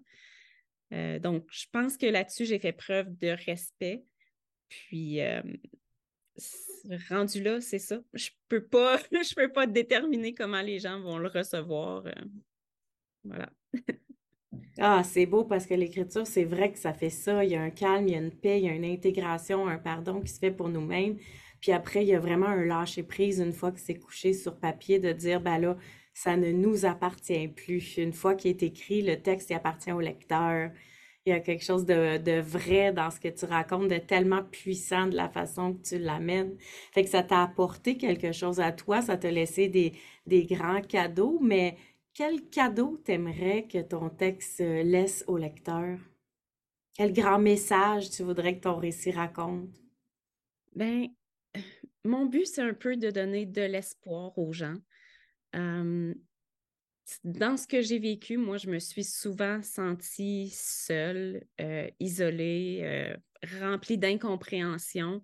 Euh, 0.93 1.19
donc, 1.19 1.47
je 1.51 1.67
pense 1.73 1.97
que 1.97 2.07
là-dessus, 2.07 2.45
j'ai 2.45 2.59
fait 2.59 2.73
preuve 2.73 3.17
de 3.19 3.29
respect. 3.47 4.05
Puis, 4.69 5.21
rendu 7.09 7.43
là, 7.43 7.61
c'est 7.61 7.79
ça. 7.79 8.01
Je 8.15 8.31
peux 8.49 8.67
peux 9.37 9.53
pas 9.53 9.67
déterminer 9.67 10.35
comment 10.35 10.63
les 10.63 10.79
gens 10.79 11.01
vont 11.01 11.19
le 11.19 11.29
recevoir. 11.29 12.05
voilà. 13.25 13.51
Ah, 14.79 15.03
c'est 15.05 15.27
beau 15.27 15.45
parce 15.45 15.67
que 15.67 15.75
l'écriture, 15.75 16.27
c'est 16.27 16.45
vrai 16.45 16.73
que 16.73 16.79
ça 16.79 16.95
fait 16.95 17.11
ça. 17.11 17.45
Il 17.45 17.51
y 17.51 17.55
a 17.55 17.61
un 17.61 17.71
calme, 17.71 18.09
il 18.09 18.13
y 18.13 18.17
a 18.17 18.19
une 18.19 18.31
paix, 18.31 18.59
il 18.59 18.65
y 18.65 18.69
a 18.69 18.73
une 18.73 18.85
intégration, 18.85 19.69
un 19.69 19.79
pardon 19.79 20.21
qui 20.21 20.29
se 20.29 20.39
fait 20.39 20.51
pour 20.51 20.69
nous-mêmes. 20.69 21.19
Puis 21.61 21.73
après, 21.73 22.03
il 22.03 22.09
y 22.09 22.15
a 22.15 22.21
vraiment 22.21 22.47
un 22.47 22.65
lâcher-prise 22.65 23.41
une 23.41 23.53
fois 23.53 23.73
que 23.73 23.81
c'est 23.81 23.99
couché 23.99 24.33
sur 24.33 24.59
papier 24.59 24.99
de 24.99 25.13
dire, 25.13 25.41
ben 25.41 25.59
là, 25.59 25.77
ça 26.15 26.37
ne 26.37 26.51
nous 26.53 26.85
appartient 26.85 27.49
plus. 27.49 27.97
Une 27.99 28.13
fois 28.13 28.35
qu'il 28.35 28.51
est 28.51 28.63
écrit, 28.63 29.03
le 29.03 29.21
texte 29.21 29.51
il 29.51 29.55
appartient 29.55 29.93
au 29.93 30.01
lecteur. 30.01 30.71
Il 31.27 31.31
y 31.31 31.33
a 31.33 31.41
quelque 31.41 31.65
chose 31.65 31.85
de, 31.85 32.17
de, 32.19 32.41
vrai 32.41 32.93
dans 32.93 33.11
ce 33.11 33.21
que 33.21 33.29
tu 33.29 33.45
racontes, 33.45 33.89
de 33.89 33.99
tellement 33.99 34.43
puissant 34.43 35.07
de 35.07 35.17
la 35.17 35.29
façon 35.29 35.75
que 35.75 35.83
tu 35.83 35.99
l'amènes. 35.99 36.57
Fait 36.93 37.05
que 37.05 37.11
ça 37.11 37.23
t'a 37.23 37.43
apporté 37.43 37.97
quelque 37.97 38.33
chose 38.33 38.59
à 38.59 38.73
toi, 38.73 39.03
ça 39.03 39.19
t'a 39.19 39.31
laissé 39.31 39.69
des, 39.69 39.93
des 40.27 40.45
grands 40.47 40.81
cadeaux, 40.81 41.39
mais 41.43 41.77
quel 42.15 42.49
cadeau 42.49 42.97
t'aimerais 43.05 43.67
que 43.71 43.83
ton 43.83 44.09
texte 44.09 44.61
laisse 44.61 45.25
au 45.27 45.37
lecteur? 45.37 45.99
Quel 46.95 47.13
grand 47.13 47.39
message 47.39 48.11
tu 48.11 48.23
voudrais 48.23 48.57
que 48.57 48.63
ton 48.63 48.77
récit 48.77 49.11
raconte? 49.11 49.71
Ben, 50.75 51.09
mon 52.05 52.27
but, 52.27 52.47
c'est 52.47 52.63
un 52.63 52.75
peu 52.75 52.97
de 52.97 53.11
donner 53.11 53.47
de 53.47 53.63
l'espoir 53.63 54.37
aux 54.39 54.53
gens. 54.53 54.77
dans 57.25 57.57
ce 57.57 57.67
que 57.67 57.83
j'ai 57.83 57.99
vécu, 57.99 58.37
moi, 58.37 58.57
je 58.57 58.71
me 58.71 58.79
suis 58.79 59.05
souvent 59.05 59.63
sentie 59.63 60.51
seule, 60.55 61.45
euh, 61.61 61.91
isolée, 61.99 62.81
euh, 62.83 63.17
remplie 63.61 63.99
d'incompréhension. 63.99 65.23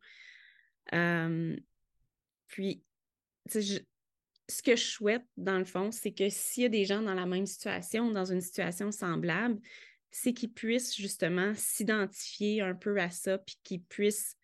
puis, 2.48 2.82
ce 4.48 4.62
que 4.62 4.76
je 4.76 4.84
souhaite, 4.84 5.24
dans 5.36 5.58
le 5.58 5.64
fond, 5.64 5.90
c'est 5.90 6.12
que 6.12 6.28
s'il 6.28 6.62
y 6.64 6.66
a 6.66 6.68
des 6.68 6.84
gens 6.84 7.02
dans 7.02 7.14
la 7.14 7.26
même 7.26 7.46
situation, 7.46 8.10
dans 8.10 8.24
une 8.24 8.40
situation 8.40 8.92
semblable, 8.92 9.60
c'est 10.10 10.32
qu'ils 10.32 10.52
puissent 10.52 10.96
justement 10.96 11.52
s'identifier 11.54 12.62
un 12.62 12.74
peu 12.74 12.98
à 12.98 13.10
ça, 13.10 13.38
puis 13.38 13.56
qu'ils 13.62 13.82
puissent, 13.82 14.35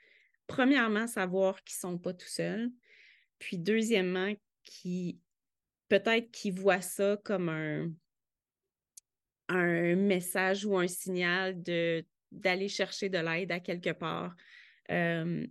premièrement, 0.53 1.07
savoir 1.07 1.65
qu'ils 1.65 1.77
ne 1.77 1.93
sont 1.93 1.99
pas 1.99 2.13
tout 2.13 2.29
seuls, 2.29 2.71
puis 3.39 3.57
deuxièmement, 3.57 4.35
qu'ils 4.63 5.19
peut-être 5.89 6.31
qu'ils 6.31 6.53
voient 6.53 6.83
ça 6.83 7.19
comme 7.25 7.49
un, 7.49 7.91
un 9.49 9.97
message 9.97 10.67
ou 10.67 10.77
un 10.77 10.87
signal 10.87 11.63
de 11.63 12.05
d'aller 12.31 12.69
chercher 12.69 13.11
de 13.11 13.19
l'aide 13.19 13.53
à 13.53 13.61
quelque 13.61 13.91
part. 13.91 14.35
Euh, 14.91 15.47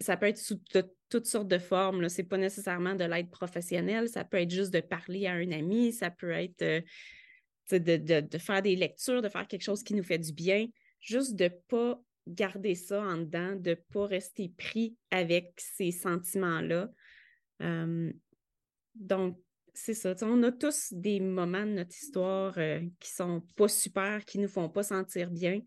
ça 0.00 0.16
peut 0.16 0.26
être 0.26 0.38
sous 0.38 0.60
toutes 1.08 1.26
sortes 1.26 1.46
de 1.46 1.58
formes. 1.58 2.08
Ce 2.08 2.20
n'est 2.20 2.28
pas 2.28 2.38
nécessairement 2.38 2.96
de 2.96 3.04
l'aide 3.04 3.30
professionnelle, 3.30 4.08
ça 4.08 4.24
peut 4.24 4.40
être 4.40 4.50
juste 4.50 4.72
de 4.72 4.80
parler 4.80 5.26
à 5.26 5.32
un 5.32 5.50
ami, 5.52 5.92
ça 5.92 6.10
peut 6.10 6.32
être 6.32 6.62
euh, 6.62 6.80
de, 7.70 8.38
faire 8.38 8.62
des 8.62 8.74
lectures, 8.76 9.22
de 9.22 9.28
faire 9.28 9.46
quelque 9.46 9.62
chose 9.62 9.82
qui 9.84 9.94
nous 9.94 10.02
fait 10.02 10.18
du 10.18 10.32
bien, 10.32 10.66
juste 11.00 11.36
de 11.36 11.44
ne 11.44 11.48
pas 11.68 12.00
garder 12.26 12.74
ça 12.74 13.02
en 13.02 13.18
dedans, 13.18 13.56
de 13.56 13.70
ne 13.70 13.74
pas 13.74 14.06
rester 14.06 14.52
pris 14.56 14.96
avec 15.10 15.52
ces 15.58 15.90
sentiments-là. 15.90 16.90
Euh, 17.62 18.12
donc, 18.94 19.38
c'est 19.74 19.94
ça. 19.94 20.14
on 20.22 20.42
a 20.44 20.52
tous 20.52 20.92
des 20.92 21.18
moments 21.18 21.66
de 21.66 21.72
notre 21.72 21.94
histoire 21.96 22.56
euh, 22.58 22.80
qui 23.00 23.10
sont 23.10 23.42
pas 23.56 23.68
super, 23.68 24.24
qui 24.24 24.38
nous 24.38 24.48
font 24.48 24.68
pas 24.68 24.84
sentir 24.84 25.30
bien, 25.30 25.60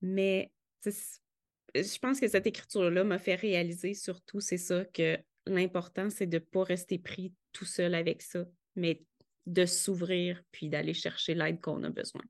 mais 0.00 0.52
je 0.86 1.98
pense 1.98 2.20
que 2.20 2.28
cette 2.28 2.46
écriture-là 2.46 3.04
m'a 3.04 3.18
fait 3.18 3.34
réaliser 3.34 3.94
surtout, 3.94 4.40
c'est 4.40 4.56
ça, 4.56 4.84
que 4.84 5.18
l'important, 5.46 6.10
c'est 6.10 6.26
de 6.26 6.38
ne 6.38 6.44
pas 6.44 6.62
rester 6.62 6.98
pris 6.98 7.32
tout 7.52 7.64
seul 7.64 7.94
avec 7.94 8.22
ça, 8.22 8.44
mais 8.76 9.02
de 9.46 9.66
s'ouvrir 9.66 10.42
puis 10.52 10.68
d'aller 10.68 10.94
chercher 10.94 11.34
l'aide 11.34 11.60
qu'on 11.60 11.82
a 11.82 11.90
besoin. 11.90 12.22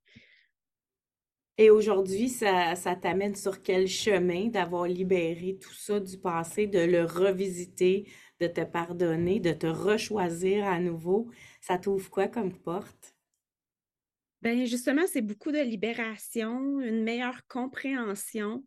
Et 1.59 1.69
aujourd'hui, 1.69 2.28
ça, 2.28 2.75
ça 2.75 2.97
t'amène 2.97 3.35
sur 3.35 3.62
quel 3.62 3.87
chemin 3.87 4.47
d'avoir 4.47 4.87
libéré 4.87 5.59
tout 5.61 5.75
ça 5.75 6.00
du 6.00 6.16
passé, 6.16 6.66
de 6.66 6.78
le 6.78 7.04
revisiter, 7.04 8.11
de 8.40 8.47
te 8.47 8.62
pardonner, 8.62 9.40
de 9.40 9.52
te 9.52 9.66
rechoisir 9.66 10.64
à 10.66 10.78
nouveau? 10.80 11.30
Ça 11.61 11.76
t'ouvre 11.76 12.09
quoi 12.09 12.28
comme 12.28 12.57
porte? 12.57 13.14
Ben 14.40 14.64
justement, 14.64 15.07
c'est 15.07 15.21
beaucoup 15.21 15.52
de 15.52 15.61
libération, 15.61 16.80
une 16.80 17.02
meilleure 17.02 17.47
compréhension 17.47 18.64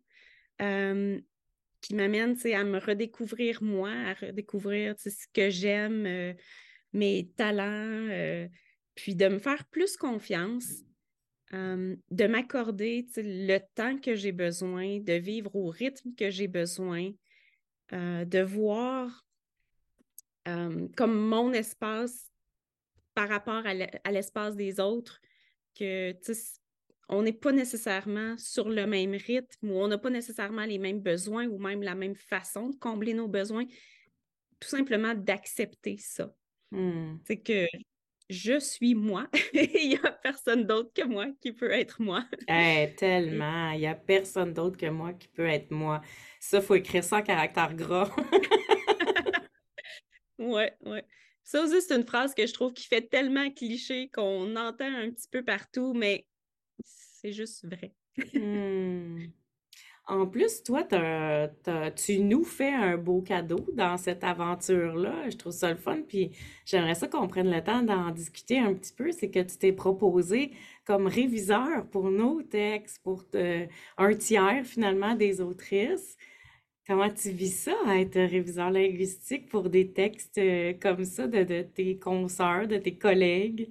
qui 0.60 1.94
m'amène 1.94 2.36
à 2.54 2.64
me 2.64 2.78
redécouvrir 2.78 3.60
moi, 3.60 3.90
à 3.90 4.14
redécouvrir 4.14 4.94
ce 4.96 5.26
que 5.32 5.50
j'aime, 5.50 6.36
mes 6.92 7.28
talents, 7.36 8.46
puis 8.94 9.16
de 9.16 9.26
me 9.26 9.40
faire 9.40 9.64
plus 9.64 9.96
confiance, 9.96 10.84
de 11.54 12.26
m'accorder 12.26 13.06
le 13.16 13.58
temps 13.74 13.98
que 13.98 14.14
j'ai 14.14 14.32
besoin, 14.32 14.98
de 15.00 15.12
vivre 15.12 15.54
au 15.54 15.68
rythme 15.68 16.14
que 16.14 16.30
j'ai 16.30 16.48
besoin, 16.48 17.10
euh, 17.92 18.24
de 18.24 18.40
voir 18.40 19.24
comme 20.44 21.16
mon 21.16 21.52
espace 21.52 22.30
par 23.14 23.28
rapport 23.28 23.62
à 23.64 24.10
l'espace 24.12 24.56
des 24.56 24.80
autres, 24.80 25.20
que 25.78 26.14
on 27.08 27.22
n'est 27.22 27.32
pas 27.32 27.52
nécessairement 27.52 28.36
sur 28.38 28.68
le 28.68 28.86
même 28.86 29.12
rythme 29.12 29.70
ou 29.70 29.74
on 29.74 29.88
n'a 29.88 29.98
pas 29.98 30.10
nécessairement 30.10 30.64
les 30.64 30.78
mêmes 30.78 31.00
besoins 31.00 31.46
ou 31.46 31.58
même 31.58 31.82
la 31.82 31.94
même 31.94 32.14
façon 32.14 32.70
de 32.70 32.76
combler 32.76 33.14
nos 33.14 33.28
besoins. 33.28 33.64
Tout 34.58 34.68
simplement 34.68 35.14
d'accepter 35.14 35.96
ça. 35.98 36.34
C'est 37.24 37.36
que 37.36 37.66
je 38.30 38.58
suis 38.58 38.94
moi 38.94 39.28
et 39.52 39.70
il 39.84 39.88
n'y 39.90 39.96
a 39.96 40.12
personne 40.12 40.64
d'autre 40.64 40.92
que 40.94 41.02
moi 41.02 41.26
qui 41.40 41.52
peut 41.52 41.70
être 41.70 42.00
moi. 42.00 42.24
Eh, 42.48 42.94
tellement. 42.96 43.70
Il 43.72 43.80
n'y 43.80 43.86
a 43.86 43.94
personne 43.94 44.52
d'autre 44.52 44.76
que 44.76 44.86
moi 44.86 45.12
qui 45.12 45.28
peut 45.28 45.46
être 45.46 45.70
moi. 45.70 46.00
Ça, 46.40 46.58
il 46.58 46.62
faut 46.62 46.74
écrire 46.74 47.04
ça 47.04 47.18
en 47.18 47.22
caractère 47.22 47.74
gras. 47.74 48.14
ouais, 50.38 50.74
ouais. 50.84 51.04
Ça 51.42 51.62
aussi, 51.62 51.82
c'est 51.82 51.94
une 51.94 52.06
phrase 52.06 52.34
que 52.34 52.46
je 52.46 52.54
trouve 52.54 52.72
qui 52.72 52.86
fait 52.86 53.02
tellement 53.02 53.50
cliché 53.50 54.08
qu'on 54.08 54.56
entend 54.56 54.86
un 54.86 55.10
petit 55.10 55.28
peu 55.30 55.44
partout, 55.44 55.92
mais 55.92 56.26
c'est 56.82 57.32
juste 57.32 57.66
vrai. 57.66 57.92
Hmm. 58.32 59.26
En 60.06 60.26
plus, 60.26 60.62
toi, 60.62 60.86
tu 61.96 62.18
nous 62.18 62.44
fais 62.44 62.72
un 62.72 62.98
beau 62.98 63.22
cadeau 63.22 63.64
dans 63.72 63.96
cette 63.96 64.22
aventure-là. 64.22 65.30
Je 65.30 65.36
trouve 65.36 65.52
ça 65.52 65.70
le 65.70 65.78
fun, 65.78 66.02
puis 66.06 66.32
j'aimerais 66.66 66.94
ça 66.94 67.08
qu'on 67.08 67.26
prenne 67.26 67.50
le 67.50 67.64
temps 67.64 67.82
d'en 67.82 68.10
discuter 68.10 68.58
un 68.58 68.74
petit 68.74 68.92
peu. 68.92 69.12
C'est 69.12 69.30
que 69.30 69.40
tu 69.40 69.56
t'es 69.56 69.72
proposé 69.72 70.52
comme 70.84 71.06
réviseur 71.06 71.88
pour 71.90 72.10
nos 72.10 72.42
textes, 72.42 73.02
pour 73.02 73.24
un 73.96 74.14
tiers 74.14 74.66
finalement 74.66 75.14
des 75.14 75.40
autrices. 75.40 76.18
Comment 76.86 77.08
tu 77.08 77.30
vis 77.30 77.62
ça, 77.64 77.72
être 77.96 78.20
réviseur 78.20 78.70
linguistique 78.70 79.48
pour 79.48 79.70
des 79.70 79.90
textes 79.92 80.36
euh, 80.36 80.74
comme 80.74 81.06
ça 81.06 81.26
de, 81.26 81.42
de 81.42 81.62
tes 81.62 81.98
consoeurs, 81.98 82.68
de 82.68 82.76
tes 82.76 82.98
collègues? 82.98 83.70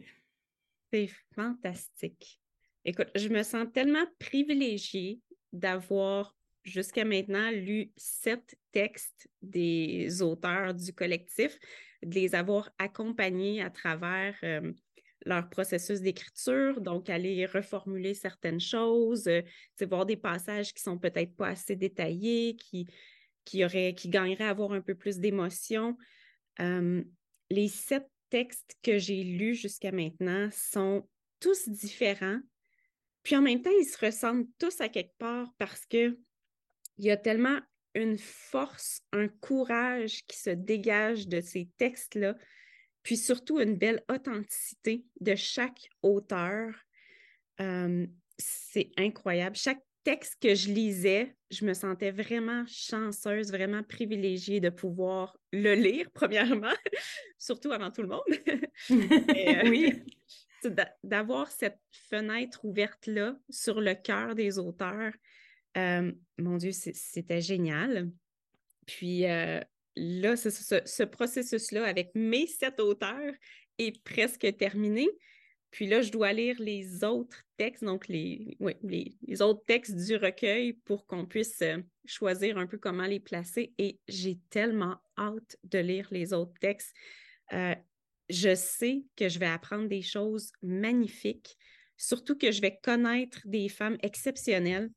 C'est 0.91 1.10
fantastique. 1.36 2.41
Écoute, 2.84 3.10
je 3.13 3.30
me 3.30 3.43
sens 3.43 3.67
tellement 3.72 4.04
privilégiée 4.17 5.19
d'avoir 5.54 6.36
jusqu'à 6.63 7.06
maintenant 7.06 7.52
lu 7.52 7.92
sept 7.96 8.56
textes 8.72 9.30
des 9.42 10.22
auteurs 10.22 10.74
du 10.74 10.94
collectif, 10.94 11.58
de 12.04 12.16
les 12.16 12.36
avoir 12.36 12.70
accompagnés 12.78 13.62
à 13.62 13.70
travers 13.70 14.36
euh, 14.44 14.74
leur 15.26 15.50
processus 15.50 16.02
d'écriture, 16.02 16.82
donc 16.82 17.10
aller 17.10 17.46
reformuler 17.46 18.13
certaines 18.13 18.60
choses, 18.60 19.28
euh, 19.28 19.42
voir 19.82 20.06
des 20.06 20.18
passages 20.18 20.74
qui 20.74 20.82
sont 20.82 20.98
peut-être 20.98 21.36
pas 21.36 21.50
assez 21.50 21.76
détaillés, 21.76 22.56
qui, 22.56 22.88
gagneraient 23.46 24.46
à 24.46 24.50
avoir 24.50 24.72
un 24.72 24.82
peu 24.82 24.96
plus 24.96 25.20
d'émotion. 25.20 25.98
Euh, 26.60 27.04
les 27.50 27.68
sept 27.68 28.08
textes 28.30 28.78
que 28.82 28.98
j'ai 28.98 29.24
lus 29.24 29.56
jusqu'à 29.56 29.92
maintenant 29.92 30.50
sont 30.52 31.08
tous 31.39 31.68
différents, 31.68 32.39
puis 33.23 33.36
en 33.36 33.41
même 33.41 33.62
temps, 33.62 33.71
ils 33.79 33.86
se 33.86 34.05
ressemblent 34.05 34.47
tous 34.59 34.81
à 34.81 34.89
quelque 34.89 35.17
part 35.17 35.47
parce 35.57 35.86
que 35.86 36.17
il 36.97 37.05
y 37.05 37.12
a 37.12 37.17
tellement 37.17 37.59
une 37.95 38.17
force, 38.17 39.01
un 39.12 39.27
courage 39.27 40.23
qui 40.27 40.38
se 40.38 40.49
dégage 40.49 41.27
de 41.27 41.41
ces 41.41 41.69
textes-là, 41.77 42.36
puis 43.01 43.17
surtout 43.17 43.59
une 43.59 43.75
belle 43.75 44.03
authenticité 44.12 45.05
de 45.19 45.36
chaque 45.36 45.89
auteur. 46.01 46.73
Euh, 47.62 48.05
c'est 48.38 48.91
incroyable. 48.97 49.55
Chaque 49.55 49.81
texte 50.03 50.38
que 50.41 50.53
je 50.53 50.69
lisais, 50.69 51.36
je 51.49 51.65
me 51.65 51.73
sentais 51.73 52.12
vraiment 52.12 52.65
chanceuse, 52.67 53.51
vraiment 53.51 53.83
privilégiée 53.83 54.59
de 54.59 54.69
pouvoir 54.69 55.38
le 55.51 55.75
lire, 55.75 56.09
premièrement, 56.13 56.73
surtout 57.38 57.71
avant 57.71 57.91
tout 57.91 58.01
le 58.01 58.09
monde. 58.09 58.21
Euh, 58.91 59.69
oui 59.69 60.03
d'avoir 61.04 61.52
cette 61.52 61.80
fenêtre 61.91 62.65
ouverte-là 62.65 63.36
sur 63.49 63.82
le 63.82 63.93
cœur 63.93 64.36
des 64.36 64.60
auteurs, 64.60 65.13
euh, 65.78 66.12
mon 66.38 66.58
Dieu, 66.58 66.71
c'était 66.71 67.41
génial. 67.41 68.12
Puis 68.86 69.26
euh, 69.26 69.60
là, 69.95 70.36
ce, 70.36 71.04
processus-là 71.04 71.86
avec 71.86 72.12
mes 72.15 72.47
sept 72.47 72.80
auteurs 72.80 73.34
est 73.78 74.04
presque 74.04 74.58
terminé. 74.58 75.08
Puis 75.71 75.88
là, 75.88 76.02
je 76.02 76.12
dois 76.12 76.34
lire 76.34 76.58
les 76.60 77.04
autres 77.04 77.41
textes, 77.58 77.84
donc 77.84 78.08
les, 78.08 78.58
les, 78.84 79.41
autres 79.41 79.63
textes 79.65 79.95
du 79.95 80.15
recueil 80.17 80.73
pour 80.73 81.08
qu'on 81.08 81.26
puisse 81.26 81.63
euh, 81.63 81.78
choisir 82.06 82.60
un 82.60 82.67
peu 82.67 82.78
comment 82.78 83.08
les 83.08 83.19
placer. 83.19 83.73
Et 83.80 83.99
j'ai 84.08 84.38
tellement 84.52 84.97
hâte 85.17 85.58
de 85.63 85.80
lire 85.80 86.08
les 86.12 86.32
autres 86.34 86.54
textes 86.60 86.93
je 88.29 88.55
sais 88.55 89.03
que 89.15 89.29
je 89.29 89.39
vais 89.39 89.47
apprendre 89.47 89.88
des 89.88 90.01
choses 90.01 90.51
magnifiques, 90.62 91.57
surtout 91.97 92.38
que 92.38 92.51
je 92.51 92.62
vais 92.62 92.79
connaître 92.81 93.39
des 93.45 93.69
femmes 93.69 93.97
exceptionnelles. 94.01 94.89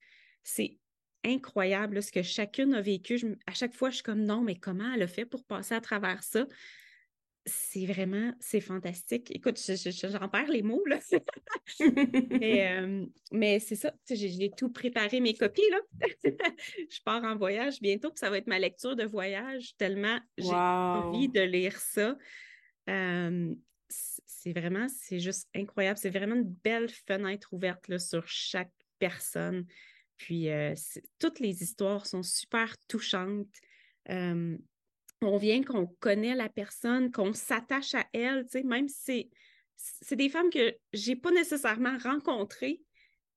C'est 0.42 0.78
incroyable 1.24 2.02
ce 2.02 2.12
que 2.12 2.22
chacune 2.22 2.74
a 2.74 2.80
vécu. 2.80 3.36
à 3.46 3.52
chaque 3.52 3.74
fois, 3.74 3.90
je 3.90 3.96
suis 3.96 4.04
comme 4.04 4.24
non, 4.24 4.42
mais 4.42 4.56
comment 4.56 4.92
elle 4.94 5.02
a 5.02 5.08
fait 5.08 5.26
pour 5.26 5.44
passer 5.44 5.74
à 5.74 5.80
travers 5.80 6.22
ça? 6.22 6.46
c'est 7.46 7.86
vraiment, 7.86 8.32
c'est 8.40 8.60
fantastique. 8.60 9.30
Écoute, 9.34 9.58
j'en 9.58 10.28
perds 10.28 10.50
les 10.50 10.62
mots, 10.62 10.84
là. 10.86 10.98
mais, 13.32 13.60
c'est 13.60 13.76
ça, 13.76 13.92
j'ai 14.10 14.50
tout 14.56 14.70
préparé, 14.70 15.20
mes 15.20 15.34
copies, 15.34 15.70
là. 15.70 15.78
je 16.90 17.00
pars 17.04 17.22
en 17.22 17.36
voyage 17.36 17.80
bientôt, 17.80 18.10
puis 18.10 18.18
ça 18.18 18.30
va 18.30 18.38
être 18.38 18.48
ma 18.48 18.58
lecture 18.58 18.96
de 18.96 19.04
voyage, 19.04 19.76
tellement 19.78 20.18
j'ai 20.36 20.52
envie 20.52 21.28
de 21.28 21.40
lire 21.40 21.76
ça. 21.76 22.16
C'est 22.86 24.52
vraiment, 24.52 24.86
c'est 24.88 25.20
juste 25.20 25.48
incroyable. 25.54 25.98
C'est 25.98 26.10
vraiment 26.10 26.36
une 26.36 26.44
belle 26.44 26.88
fenêtre 26.88 27.52
ouverte 27.52 27.88
là, 27.88 27.98
sur 27.98 28.26
chaque 28.28 28.72
personne. 28.98 29.66
Puis, 30.16 30.48
toutes 31.18 31.40
les 31.40 31.62
histoires 31.62 32.06
sont 32.06 32.22
super 32.22 32.76
touchantes 32.88 33.54
on 35.22 35.36
vient 35.36 35.62
qu'on 35.62 35.86
connaît 35.86 36.34
la 36.34 36.48
personne, 36.48 37.10
qu'on 37.10 37.32
s'attache 37.32 37.94
à 37.94 38.06
elle, 38.12 38.44
tu 38.44 38.52
sais, 38.52 38.62
même 38.62 38.88
si 38.88 39.30
c'est 39.76 40.16
des 40.16 40.28
femmes 40.28 40.50
que 40.50 40.74
je 40.92 41.10
n'ai 41.10 41.16
pas 41.16 41.30
nécessairement 41.30 41.96
rencontrées, 41.98 42.82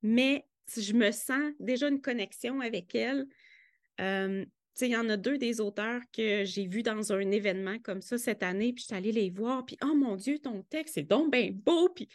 mais 0.01 0.45
je 0.75 0.93
me 0.93 1.11
sens 1.11 1.51
déjà 1.59 1.89
une 1.89 2.01
connexion 2.01 2.61
avec 2.61 2.95
elles. 2.95 3.25
Euh, 3.99 4.45
il 4.85 4.91
y 4.91 4.97
en 4.97 5.09
a 5.09 5.17
deux 5.17 5.37
des 5.37 5.61
auteurs 5.61 6.01
que 6.15 6.43
j'ai 6.45 6.67
vus 6.67 6.83
dans 6.83 7.13
un 7.13 7.31
événement 7.31 7.79
comme 7.79 8.01
ça 8.01 8.17
cette 8.17 8.43
année, 8.43 8.73
puis 8.73 8.81
je 8.81 8.87
suis 8.87 8.95
allée 8.95 9.11
les 9.11 9.29
voir, 9.29 9.65
puis 9.65 9.77
oh 9.83 9.95
mon 9.95 10.15
Dieu, 10.15 10.39
ton 10.39 10.63
texte, 10.63 10.95
c'est 10.95 11.03
donc 11.03 11.31
bien 11.31 11.49
beau, 11.51 11.89
puis 11.89 12.07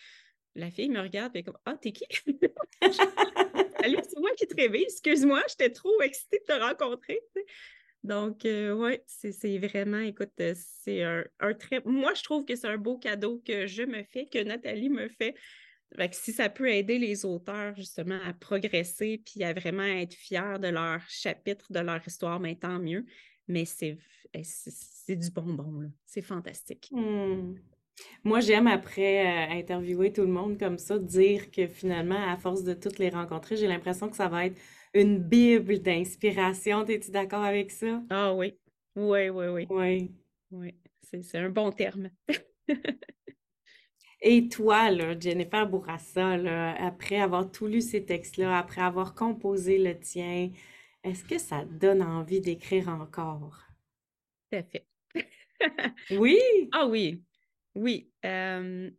la 0.55 0.70
fille 0.70 0.88
me 0.88 1.00
regarde, 1.00 1.33
puis 1.33 1.42
comme 1.42 1.59
Ah, 1.64 1.77
t'es 1.77 1.92
qui? 1.92 2.05
Salut, 2.83 3.98
c'est 4.09 4.18
moi 4.18 4.31
qui 4.37 4.46
te 4.46 4.55
réveille, 4.57 4.85
excuse-moi, 4.85 5.42
j'étais 5.48 5.70
trop 5.70 6.00
excitée 6.03 6.40
de 6.40 6.55
te 6.55 6.61
rencontrer. 6.61 7.20
Donc, 8.05 8.44
euh, 8.44 8.72
oui, 8.72 8.98
c'est 9.07 9.59
vraiment, 9.59 10.00
écoute, 10.00 10.33
euh, 10.40 10.55
c'est 10.57 11.03
un, 11.03 11.24
très. 11.59 11.81
Moi, 11.87 12.12
je 12.14 12.22
trouve 12.22 12.44
que 12.44 12.55
c'est 12.55 12.68
un 12.68 12.77
beau 12.77 12.98
cadeau 12.98 13.42
que 13.46 13.66
je 13.66 13.83
me 13.83 14.03
fais, 14.05 14.27
que 14.27 14.42
Nathalie 14.42 14.90
me 14.90 15.09
fait. 15.09 15.35
Si 16.12 16.33
ça 16.33 16.49
peut 16.49 16.70
aider 16.70 16.99
les 16.99 17.25
auteurs, 17.25 17.75
justement, 17.77 18.18
à 18.25 18.33
progresser 18.33 19.23
puis 19.25 19.44
à 19.44 19.53
vraiment 19.53 19.85
être 19.85 20.14
fiers 20.14 20.59
de 20.61 20.68
leur 20.68 21.01
chapitre, 21.09 21.73
de 21.73 21.81
leur 21.81 22.01
histoire, 22.07 22.40
mais 22.40 22.55
ben, 22.55 22.70
tant 22.70 22.79
mieux. 22.79 23.05
Mais 23.47 23.64
c'est 23.64 23.99
eh, 24.33 25.16
du 25.16 25.31
bonbon, 25.31 25.90
C'est 26.07 26.23
fantastique. 26.23 26.88
Mmh. 26.92 27.55
Moi, 28.25 28.40
j'aime 28.40 28.66
après 28.66 29.27
euh, 29.27 29.59
interviewer 29.59 30.12
tout 30.12 30.23
le 30.23 30.29
monde 30.29 30.59
comme 30.59 30.79
ça, 30.79 30.99
dire 30.99 31.51
que 31.51 31.66
finalement, 31.66 32.29
à 32.29 32.37
force 32.37 32.64
de 32.64 32.75
toutes 32.75 32.99
les 32.99 33.11
rencontrer, 33.11 33.57
j'ai 33.57 33.68
l'impression 33.68 34.09
que 34.09 34.16
ça 34.16 34.29
va 34.29 34.47
être 34.47 34.61
une 34.94 35.18
Bible 35.18 35.79
d'inspiration. 35.79 36.85
Es-tu 36.87 37.11
d'accord 37.11 37.44
avec 37.44 37.70
ça? 37.70 38.03
Ah 38.11 38.35
oui. 38.35 38.59
Oui, 38.97 39.29
oui, 39.29 39.47
oui. 39.47 39.66
Oui. 39.70 40.11
Oui, 40.51 40.75
c'est 41.03 41.38
un 41.38 41.51
bon 41.51 41.70
terme. 41.70 42.11
Et 44.26 44.48
toi, 44.48 44.90
là, 44.90 45.18
Jennifer 45.20 45.68
Bourassa, 45.68 46.38
là, 46.38 46.74
après 46.82 47.20
avoir 47.20 47.50
tout 47.50 47.66
lu 47.66 47.82
ces 47.82 48.06
textes-là, 48.06 48.56
après 48.58 48.80
avoir 48.80 49.14
composé 49.14 49.76
le 49.76 50.00
tien, 50.00 50.50
est-ce 51.02 51.22
que 51.24 51.37
ça 51.37 51.66
donne 51.66 52.00
envie 52.00 52.40
d'écrire 52.40 52.88
encore? 52.88 53.62
Tout 54.50 54.56
à 54.56 54.62
fait. 54.62 54.87
oui? 56.12 56.38
Ah 56.72 56.87
oui, 56.87 57.22
oui. 57.74 58.10
Euh, 58.24 58.90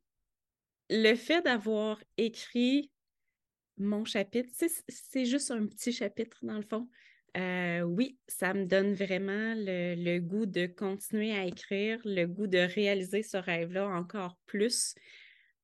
le 0.91 1.15
fait 1.15 1.41
d'avoir 1.41 1.99
écrit 2.17 2.91
mon 3.77 4.05
chapitre, 4.05 4.53
c'est 4.87 5.25
juste 5.25 5.49
un 5.49 5.65
petit 5.65 5.91
chapitre 5.91 6.37
dans 6.43 6.57
le 6.57 6.61
fond. 6.69 6.87
Euh, 7.35 7.81
oui, 7.81 8.17
ça 8.27 8.53
me 8.53 8.65
donne 8.65 8.93
vraiment 8.93 9.53
le, 9.57 10.19
goût 10.19 10.45
de 10.45 10.67
continuer 10.67 11.33
à 11.33 11.45
écrire, 11.45 11.99
le 12.05 12.25
goût 12.25 12.47
de 12.47 12.59
réaliser 12.59 13.23
ce 13.23 13.37
rêve-là 13.37 13.87
encore 13.87 14.37
plus, 14.45 14.95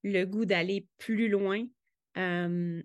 le 0.03 0.25
goût 0.25 0.45
d'aller 0.45 0.87
plus 0.97 1.29
loin. 1.29 1.65
Euh, 2.17 2.83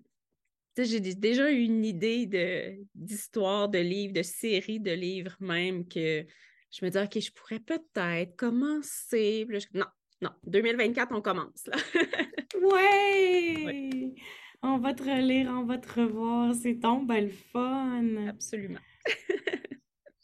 j'ai 0.77 0.99
déjà 0.99 1.51
eu 1.51 1.63
une 1.63 1.83
idée 1.83 2.79
d'histoire, 2.95 3.67
de, 3.67 3.79
livres, 3.79 4.13
de 4.13 4.21
séries 4.21 4.79
de 4.79 4.91
livres 4.91 5.35
même 5.39 5.87
que 5.87 6.25
je 6.71 6.85
me 6.85 6.89
dis, 6.89 6.97
OK, 6.97 7.19
je 7.19 7.31
pourrais 7.31 7.59
peut-être 7.59 8.35
commencer. 8.35 9.47
non, 9.73 9.85
non, 10.21 10.31
2024, 10.45 11.13
on 11.13 11.21
commence. 11.21 11.65
Là. 11.67 11.77
ouais! 12.61 14.13
On 14.63 14.79
va 14.79 14.93
te 14.93 15.03
relire, 15.03 15.51
on 15.51 15.63
va 15.63 15.77
te 15.77 16.01
revoir. 16.01 16.53
C'est 16.55 16.79
ton 16.79 17.03
bel 17.03 17.29
fun. 17.29 18.27
Absolument. 18.27 18.79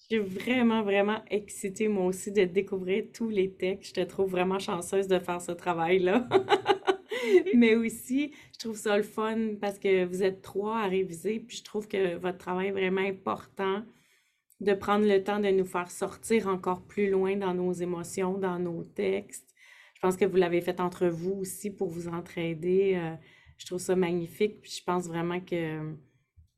Je 0.09 0.17
suis 0.17 0.19
vraiment, 0.19 0.83
vraiment 0.83 1.23
excitée, 1.29 1.87
moi 1.87 2.05
aussi, 2.05 2.31
de 2.31 2.43
découvrir 2.43 3.05
tous 3.13 3.29
les 3.29 3.53
textes. 3.53 3.95
Je 3.95 4.01
te 4.01 4.07
trouve 4.07 4.31
vraiment 4.31 4.59
chanceuse 4.59 5.07
de 5.07 5.19
faire 5.19 5.41
ce 5.41 5.51
travail-là. 5.51 6.27
Mais 7.55 7.75
aussi, 7.75 8.33
je 8.53 8.59
trouve 8.59 8.75
ça 8.75 8.97
le 8.97 9.03
fun 9.03 9.55
parce 9.61 9.79
que 9.79 10.03
vous 10.05 10.23
êtes 10.23 10.41
trois 10.41 10.79
à 10.79 10.87
réviser, 10.87 11.39
puis 11.39 11.57
je 11.57 11.63
trouve 11.63 11.87
que 11.87 12.17
votre 12.17 12.37
travail 12.37 12.67
est 12.67 12.71
vraiment 12.71 13.01
important 13.01 13.83
de 14.59 14.73
prendre 14.73 15.05
le 15.05 15.23
temps 15.23 15.39
de 15.39 15.49
nous 15.49 15.65
faire 15.65 15.89
sortir 15.89 16.47
encore 16.47 16.83
plus 16.83 17.09
loin 17.09 17.35
dans 17.35 17.53
nos 17.53 17.71
émotions, 17.71 18.37
dans 18.37 18.59
nos 18.59 18.83
textes. 18.83 19.53
Je 19.95 19.99
pense 20.01 20.17
que 20.17 20.25
vous 20.25 20.37
l'avez 20.37 20.61
fait 20.61 20.79
entre 20.79 21.07
vous 21.07 21.33
aussi 21.33 21.69
pour 21.69 21.89
vous 21.89 22.07
entraider. 22.07 22.95
Euh, 22.95 23.15
je 23.63 23.67
trouve 23.67 23.79
ça 23.79 23.95
magnifique. 23.95 24.59
Puis 24.61 24.79
je 24.79 24.83
pense 24.83 25.07
vraiment 25.07 25.39
que 25.39 25.95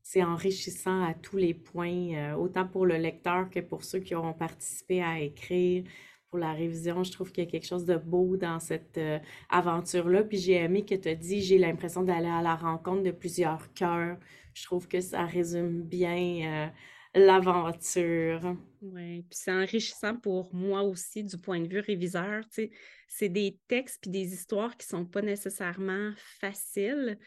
c'est 0.02 0.24
enrichissant 0.24 1.04
à 1.04 1.14
tous 1.14 1.36
les 1.36 1.54
points, 1.54 2.14
euh, 2.14 2.34
autant 2.34 2.66
pour 2.66 2.84
le 2.84 2.96
lecteur 2.96 3.48
que 3.48 3.60
pour 3.60 3.84
ceux 3.84 4.00
qui 4.00 4.14
auront 4.16 4.32
participé 4.32 5.02
à 5.02 5.20
écrire. 5.20 5.84
Pour 6.30 6.40
la 6.40 6.52
révision, 6.52 7.04
je 7.04 7.12
trouve 7.12 7.30
qu'il 7.30 7.44
y 7.44 7.46
a 7.46 7.50
quelque 7.50 7.66
chose 7.66 7.84
de 7.84 7.96
beau 7.96 8.36
dans 8.36 8.58
cette 8.58 8.98
euh, 8.98 9.20
aventure-là. 9.50 10.24
Puis 10.24 10.38
j'ai 10.38 10.54
aimé 10.54 10.84
que 10.84 10.96
tu 10.96 11.08
as 11.08 11.14
dit, 11.14 11.42
j'ai 11.42 11.58
l'impression 11.58 12.02
d'aller 12.02 12.26
à 12.28 12.42
la 12.42 12.56
rencontre 12.56 13.04
de 13.04 13.12
plusieurs 13.12 13.72
cœurs. 13.72 14.16
Je 14.52 14.64
trouve 14.64 14.88
que 14.88 15.00
ça 15.00 15.24
résume 15.24 15.82
bien 15.82 16.40
euh, 16.44 16.68
l'aventure. 17.16 18.56
Oui, 18.82 19.22
puis 19.22 19.38
c'est 19.38 19.52
enrichissant 19.52 20.16
pour 20.16 20.54
moi 20.54 20.82
aussi 20.82 21.24
du 21.24 21.38
point 21.38 21.60
de 21.60 21.68
vue 21.68 21.80
réviseur. 21.80 22.44
C'est 23.08 23.28
des 23.28 23.58
textes 23.68 24.02
puis 24.02 24.10
des 24.10 24.32
histoires 24.32 24.76
qui 24.76 24.86
sont 24.86 25.06
pas 25.06 25.22
nécessairement 25.22 26.12
faciles. 26.40 27.18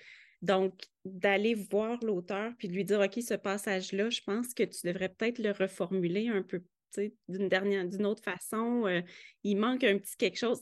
Donc, 0.42 0.74
d'aller 1.04 1.54
voir 1.54 2.02
l'auteur 2.04 2.54
puis 2.58 2.70
lui 2.70 2.86
dire, 2.86 3.02
OK, 3.02 3.22
ce 3.22 3.34
passage-là, 3.34 4.10
je 4.10 4.22
pense 4.22 4.54
que 4.54 4.64
tu 4.64 4.88
devrais 4.88 5.10
peut-être 5.10 5.40
le 5.40 5.52
reformuler 5.52 6.30
un 6.30 6.44
peu 6.44 6.62
d'une 7.28 7.50
dernière, 7.50 7.86
d'une 7.86 8.06
autre 8.06 8.24
façon. 8.24 8.86
Euh, 8.86 9.02
il 9.44 9.58
manque 9.58 9.84
un 9.84 9.98
petit 9.98 10.16
quelque 10.18 10.38
chose. 10.38 10.62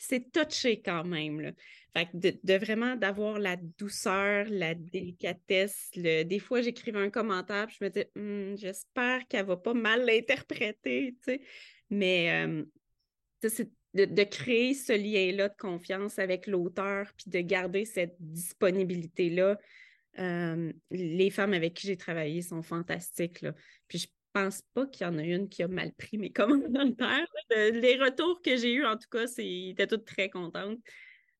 C'est 0.00 0.32
touché 0.32 0.80
quand 0.80 1.04
même. 1.04 1.40
Là. 1.40 1.52
Fait 1.94 2.08
de, 2.14 2.54
vraiment 2.54 2.96
d'avoir 2.96 3.38
la 3.38 3.56
douceur, 3.56 4.46
la 4.48 4.74
délicatesse. 4.74 5.90
Des 5.94 6.38
fois, 6.38 6.62
j'écrivais 6.62 7.00
un 7.00 7.10
commentaire, 7.10 7.66
puis 7.66 7.76
je 7.80 7.84
me 7.84 7.90
disais, 7.90 8.10
«Hum, 8.16 8.56
j'espère 8.56 9.26
qu'elle 9.28 9.46
va 9.46 9.56
pas 9.56 9.74
mal 9.74 10.06
l'interpréter, 10.06 11.16
Mais 11.90 12.46
euh, 12.46 12.64
c'est 13.46 13.70
de, 13.92 14.24
créer 14.24 14.72
ce 14.72 14.92
lien-là 14.92 15.48
de 15.48 15.56
confiance 15.56 16.18
avec 16.18 16.46
l'auteur, 16.46 17.12
puis 17.16 17.28
de 17.28 17.40
garder 17.40 17.84
cette 17.84 18.16
disponibilité-là. 18.20 19.58
Euh, 20.18 20.72
les 20.90 21.30
femmes 21.30 21.52
avec 21.52 21.74
qui 21.74 21.88
j'ai 21.88 21.96
travaillé 21.96 22.40
sont 22.40 22.62
fantastiques. 22.62 23.42
Là. 23.42 23.54
Puis 23.86 23.98
je 23.98 24.06
pense 24.32 24.62
pas 24.74 24.86
qu'il 24.86 25.06
y 25.06 25.10
en 25.10 25.18
a 25.18 25.22
une 25.22 25.48
qui 25.48 25.62
a 25.62 25.68
mal 25.68 25.92
pris 25.92 26.18
mes 26.18 26.32
commentaires. 26.32 27.26
les 27.50 27.96
retours 27.96 28.40
que 28.42 28.56
j'ai 28.56 28.74
eus, 28.74 28.86
en 28.86 28.96
tout 28.96 29.08
cas, 29.10 29.26
étaient 29.38 29.86
toutes 29.86 30.06
très 30.06 30.30
contentes. 30.30 30.78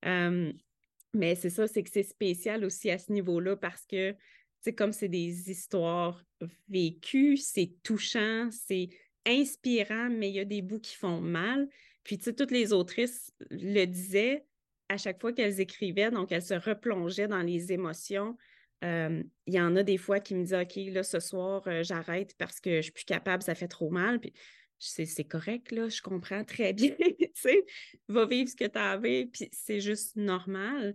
Mais 0.02 1.34
c'est 1.34 1.50
ça, 1.50 1.66
c'est 1.66 1.82
que 1.82 1.90
c'est 1.90 2.04
spécial 2.04 2.64
aussi 2.64 2.90
à 2.90 2.98
ce 2.98 3.12
niveau-là 3.12 3.56
parce 3.56 3.86
que, 3.86 4.14
c'est 4.60 4.74
comme 4.74 4.92
c'est 4.92 5.08
des 5.08 5.50
histoires 5.50 6.22
vécues, 6.68 7.36
c'est 7.36 7.72
touchant, 7.82 8.50
c'est 8.50 8.90
inspirant, 9.26 10.10
mais 10.10 10.28
il 10.28 10.34
y 10.34 10.40
a 10.40 10.44
des 10.44 10.62
bouts 10.62 10.80
qui 10.80 10.96
font 10.96 11.20
mal. 11.20 11.68
Puis, 12.04 12.18
tu 12.18 12.24
sais, 12.24 12.34
toutes 12.34 12.50
les 12.50 12.72
autrices 12.72 13.32
le 13.50 13.86
disaient 13.86 14.44
à 14.88 14.96
chaque 14.96 15.20
fois 15.20 15.32
qu'elles 15.32 15.60
écrivaient, 15.60 16.10
donc 16.10 16.32
elles 16.32 16.42
se 16.42 16.54
replongeaient 16.54 17.28
dans 17.28 17.42
les 17.42 17.72
émotions 17.72 18.36
il 18.82 19.54
y 19.54 19.60
en 19.60 19.76
a 19.76 19.82
des 19.82 19.98
fois 19.98 20.20
qui 20.20 20.34
me 20.34 20.44
disent 20.44 20.54
OK, 20.54 20.76
là, 20.92 21.02
ce 21.02 21.20
soir, 21.20 21.62
j'arrête 21.82 22.34
parce 22.38 22.60
que 22.60 22.76
je 22.76 22.82
suis 22.82 22.92
plus 22.92 23.04
capable, 23.04 23.42
ça 23.42 23.54
fait 23.54 23.68
trop 23.68 23.90
mal. 23.90 24.20
Puis 24.20 24.32
c'est 24.80 25.24
correct, 25.24 25.72
là, 25.72 25.88
je 25.88 26.00
comprends 26.00 26.44
très 26.44 26.72
bien. 26.74 26.94
tu 26.98 27.30
sais, 27.34 27.64
va 28.08 28.26
vivre 28.26 28.48
ce 28.48 28.56
que 28.56 28.64
tu 28.64 28.78
as 28.78 28.98
puis 28.98 29.48
c'est 29.52 29.80
juste 29.80 30.16
normal. 30.16 30.94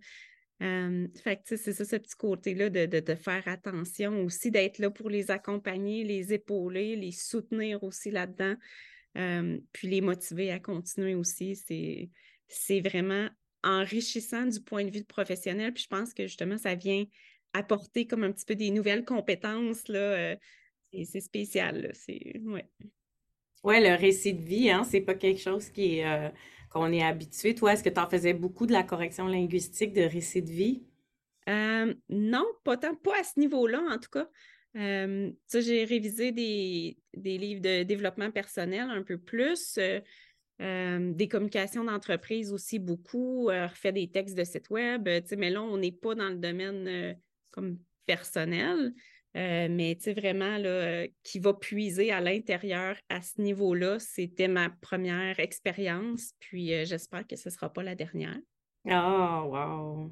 fait 0.60 1.38
que 1.38 1.56
c'est 1.56 1.74
ça, 1.74 1.86
ce 1.86 1.95
petit 1.95 2.15
côté-là 2.15 2.69
de, 2.69 2.86
de, 2.86 3.15
faire 3.15 3.48
attention 3.48 4.24
aussi, 4.24 4.52
d'être 4.52 4.80
là 4.80 4.89
pour 4.89 5.10
les 5.10 5.30
accompagner, 5.32 6.04
les 6.04 6.34
épauler, 6.34 6.95
les 6.95 7.12
soutenir 7.12 7.84
aussi 7.84 8.10
là-dedans, 8.10 8.56
puis 9.71 9.88
les 9.88 10.02
motiver 10.02 10.52
à 10.52 10.60
continuer 10.60 11.15
aussi. 11.15 11.56
C'est 12.48 12.80
vraiment 12.82 13.30
enrichissant 13.63 14.45
du 14.45 14.62
point 14.62 14.86
de 14.86 14.91
vue 14.91 15.04
professionnel. 15.04 15.74
Puis 15.74 15.84
je 15.84 15.89
pense 15.89 16.13
que 16.13 16.28
justement, 16.28 16.58
ça 16.58 16.76
vient 16.76 17.06
apporter 17.57 18.07
comme 18.07 18.23
un 18.23 18.31
petit 18.31 18.45
peu 18.45 18.55
des 18.55 18.71
nouvelles 18.71 19.05
compétences. 19.05 19.87
Là, 19.87 19.99
euh, 19.99 20.35
c'est 21.03 21.21
spécial. 21.21 21.91
C'est, 21.93 22.39
ouais. 22.43 23.81
le 23.81 23.95
récit 23.95 24.33
de 24.33 24.41
vie, 24.43 24.69
hein, 24.69 24.83
c'est 24.83 25.01
pas 25.01 25.15
quelque 25.15 25.41
chose 25.41 25.69
qui 25.69 25.97
est 25.99 26.07
euh, 26.07 26.29
qu'on 26.75 26.91
est 26.91 27.03
habitué. 27.03 27.55
Toi, 27.55 27.73
est-ce 27.73 27.83
que 27.83 27.89
tu 27.89 27.99
en 27.99 28.09
faisais 28.09 28.33
beaucoup 28.33 28.65
de 28.65 28.73
la 28.73 28.83
correction 28.83 29.27
linguistique 29.27 29.93
de 29.93 30.01
récits 30.01 30.41
de 30.41 30.51
vie? 30.51 30.83
Euh, 31.47 31.93
non, 32.09 32.45
pas 32.65 32.75
tant, 32.75 32.95
pas 32.95 33.19
à 33.19 33.23
ce 33.23 33.39
niveau-là, 33.39 33.81
en 33.89 33.97
tout 33.97 34.09
cas. 34.09 34.27
Euh, 34.75 35.31
j'ai 35.53 35.85
révisé 35.85 36.33
des, 36.33 36.97
livres 37.13 37.61
de 37.61 37.83
développement 37.83 38.29
personnel 38.29 38.89
un 38.89 39.03
peu 39.03 39.17
plus, 39.17 39.79
euh, 39.79 41.13
des 41.13 41.27
communications 41.29 41.85
d'entreprise 41.85 42.51
aussi 42.51 42.77
beaucoup, 42.77 43.45
refait 43.45 43.93
des 43.93 44.11
textes 44.11 44.37
de 44.37 44.43
site 44.43 44.69
web, 44.69 45.07
mais 45.37 45.49
là, 45.49 45.61
on 45.61 45.77
n'est 45.77 45.93
pas 45.93 46.13
dans 46.13 46.29
le 46.29 46.35
domaine 46.35 47.15
personnel. 48.05 48.93
mais 49.33 49.97
vraiment, 50.15 50.57
là, 50.57 51.07
qui 51.23 51.39
va 51.39 51.53
puiser 51.53 52.11
à 52.11 52.21
l'intérieur 52.21 52.95
à 53.09 53.21
ce 53.21 53.41
niveau-là, 53.41 53.99
c'était 53.99 54.47
ma 54.47 54.69
première 54.69 55.39
expérience, 55.39 56.33
puis 56.39 56.85
j'espère 56.85 57.27
que 57.27 57.35
ce 57.35 57.49
sera 57.49 57.71
pas 57.71 57.83
la 57.83 57.95
dernière. 57.95 58.39
Oh! 58.89 60.09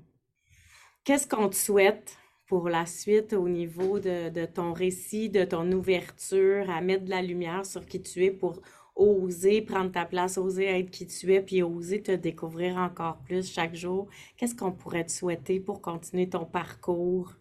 Qu'est-ce 1.03 1.27
qu'on 1.27 1.49
te 1.49 1.56
souhaite 1.56 2.17
pour 2.47 2.69
la 2.69 2.86
suite 2.86 3.34
au 3.34 3.49
niveau 3.49 3.99
de, 3.99 4.45
ton 4.45 4.73
récit, 4.73 5.29
de 5.29 5.43
ton 5.43 5.71
ouverture, 5.71 6.69
à 6.69 6.82
mettre 6.82 7.06
de 7.06 7.10
la 7.10 7.21
lumière 7.21 7.65
sur 7.65 7.86
qui 7.86 8.01
tu 8.01 8.23
es 8.23 8.32
pour 8.32 8.62
oser 8.95 9.62
prendre 9.62 9.91
ta 9.91 10.06
place, 10.06 10.38
oser 10.38 10.65
être 10.65 10.91
qui 10.91 11.08
tu 11.08 11.34
es, 11.34 11.41
puis 11.41 11.63
oser 11.63 12.01
te 12.01 12.12
découvrir 12.12 12.77
encore 12.77 13.19
plus 13.23 13.51
chaque 13.51 13.75
jour? 13.75 14.10
Qu'est-ce 14.38 14.56
qu'on 14.56 14.71
pourrait 14.71 15.06
te 15.06 15.12
souhaiter 15.12 15.60
pour 15.60 15.82
continuer 15.82 16.29
ton 16.29 16.45
parcours? 16.45 17.34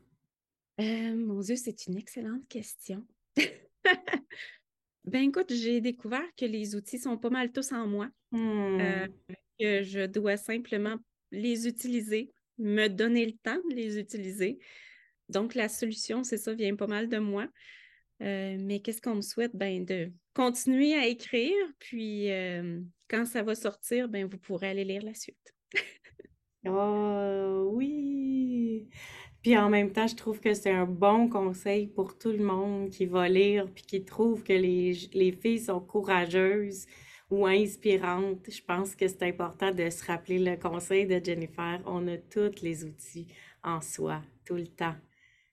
Euh, 0.80 1.14
mon 1.14 1.40
Dieu, 1.40 1.56
c'est 1.56 1.86
une 1.86 1.96
excellente 1.96 2.46
question. 2.48 3.04
ben 5.04 5.28
écoute, 5.28 5.52
j'ai 5.52 5.80
découvert 5.80 6.26
que 6.36 6.46
les 6.46 6.74
outils 6.74 6.98
sont 6.98 7.18
pas 7.18 7.30
mal 7.30 7.52
tous 7.52 7.72
en 7.72 7.86
moi, 7.86 8.08
euh, 8.34 9.06
hmm. 9.06 9.34
que 9.60 9.82
je 9.82 10.06
dois 10.06 10.36
simplement 10.36 10.96
les 11.30 11.68
utiliser 11.68 12.32
me 12.58 12.88
donner 12.88 13.26
le 13.26 13.32
temps 13.32 13.60
de 13.70 13.74
les 13.74 13.98
utiliser. 13.98 14.58
Donc, 15.28 15.54
la 15.54 15.68
solution, 15.68 16.24
c'est 16.24 16.36
ça, 16.36 16.54
vient 16.54 16.76
pas 16.76 16.86
mal 16.86 17.08
de 17.08 17.18
moi. 17.18 17.48
Euh, 18.22 18.56
mais 18.60 18.80
qu'est-ce 18.80 19.02
qu'on 19.02 19.16
me 19.16 19.22
souhaite? 19.22 19.54
Ben, 19.54 19.84
de 19.84 20.12
continuer 20.34 20.94
à 20.94 21.06
écrire, 21.06 21.56
puis 21.78 22.30
euh, 22.30 22.80
quand 23.08 23.26
ça 23.26 23.42
va 23.42 23.54
sortir, 23.54 24.08
ben, 24.08 24.26
vous 24.26 24.38
pourrez 24.38 24.68
aller 24.68 24.84
lire 24.84 25.02
la 25.02 25.14
suite. 25.14 25.54
oh 26.66 27.70
oui! 27.72 28.88
Puis 29.42 29.56
en 29.58 29.68
même 29.68 29.92
temps, 29.92 30.06
je 30.06 30.14
trouve 30.14 30.40
que 30.40 30.54
c'est 30.54 30.70
un 30.70 30.86
bon 30.86 31.28
conseil 31.28 31.88
pour 31.88 32.16
tout 32.16 32.30
le 32.30 32.44
monde 32.44 32.90
qui 32.90 33.06
va 33.06 33.28
lire, 33.28 33.66
puis 33.74 33.84
qui 33.84 34.04
trouve 34.04 34.44
que 34.44 34.52
les, 34.52 34.92
les 35.12 35.32
filles 35.32 35.58
sont 35.58 35.80
courageuses, 35.80 36.86
ou 37.32 37.46
inspirante, 37.46 38.50
je 38.50 38.60
pense 38.62 38.94
que 38.94 39.08
c'est 39.08 39.22
important 39.22 39.70
de 39.72 39.88
se 39.88 40.04
rappeler 40.04 40.38
le 40.38 40.56
conseil 40.56 41.06
de 41.06 41.18
Jennifer. 41.24 41.80
On 41.86 42.06
a 42.06 42.18
tous 42.18 42.60
les 42.60 42.84
outils 42.84 43.26
en 43.64 43.80
soi, 43.80 44.20
tout 44.44 44.56
le 44.56 44.66
temps. 44.66 44.94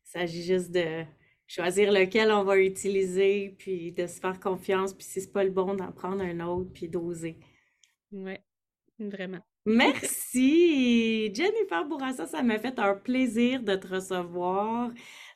Il 0.05 0.09
s'agit 0.09 0.43
juste 0.43 0.71
de 0.71 1.05
choisir 1.49 1.91
lequel 1.91 2.31
on 2.31 2.43
va 2.43 2.57
utiliser, 2.59 3.55
puis 3.57 3.91
de 3.91 4.05
se 4.07 4.19
faire 4.19 4.39
confiance, 4.39 4.93
puis 4.93 5.03
si 5.03 5.19
c'est 5.19 5.33
pas 5.33 5.43
le 5.43 5.49
bon, 5.49 5.73
d'en 5.73 5.91
prendre 5.91 6.21
un 6.21 6.39
autre, 6.41 6.71
puis 6.71 6.87
d'oser. 6.87 7.37
Oui, 8.11 8.35
vraiment. 8.99 9.39
Merci, 9.65 11.33
Jennifer 11.33 11.85
Bourassa. 11.85 12.25
Ça 12.27 12.41
m'a 12.43 12.57
fait 12.59 12.79
un 12.79 12.95
plaisir 12.95 13.61
de 13.61 13.75
te 13.75 13.87
recevoir 13.87 14.89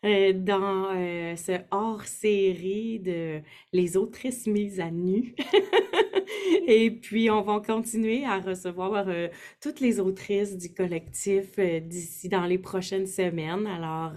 euh, 0.05 0.33
dans 0.33 0.91
euh, 0.95 1.35
ce 1.35 1.59
hors-série 1.71 2.99
de 2.99 3.41
Les 3.73 3.97
autrices 3.97 4.47
mises 4.47 4.79
à 4.79 4.91
nu. 4.91 5.35
Et 6.67 6.91
puis, 6.91 7.29
on 7.29 7.41
va 7.41 7.59
continuer 7.59 8.23
à 8.25 8.39
recevoir 8.39 9.07
euh, 9.07 9.27
toutes 9.61 9.81
les 9.81 9.99
autrices 9.99 10.57
du 10.57 10.73
collectif 10.73 11.59
d'ici 11.59 12.29
dans 12.29 12.45
les 12.45 12.57
prochaines 12.57 13.07
semaines. 13.07 13.67
Alors, 13.67 14.13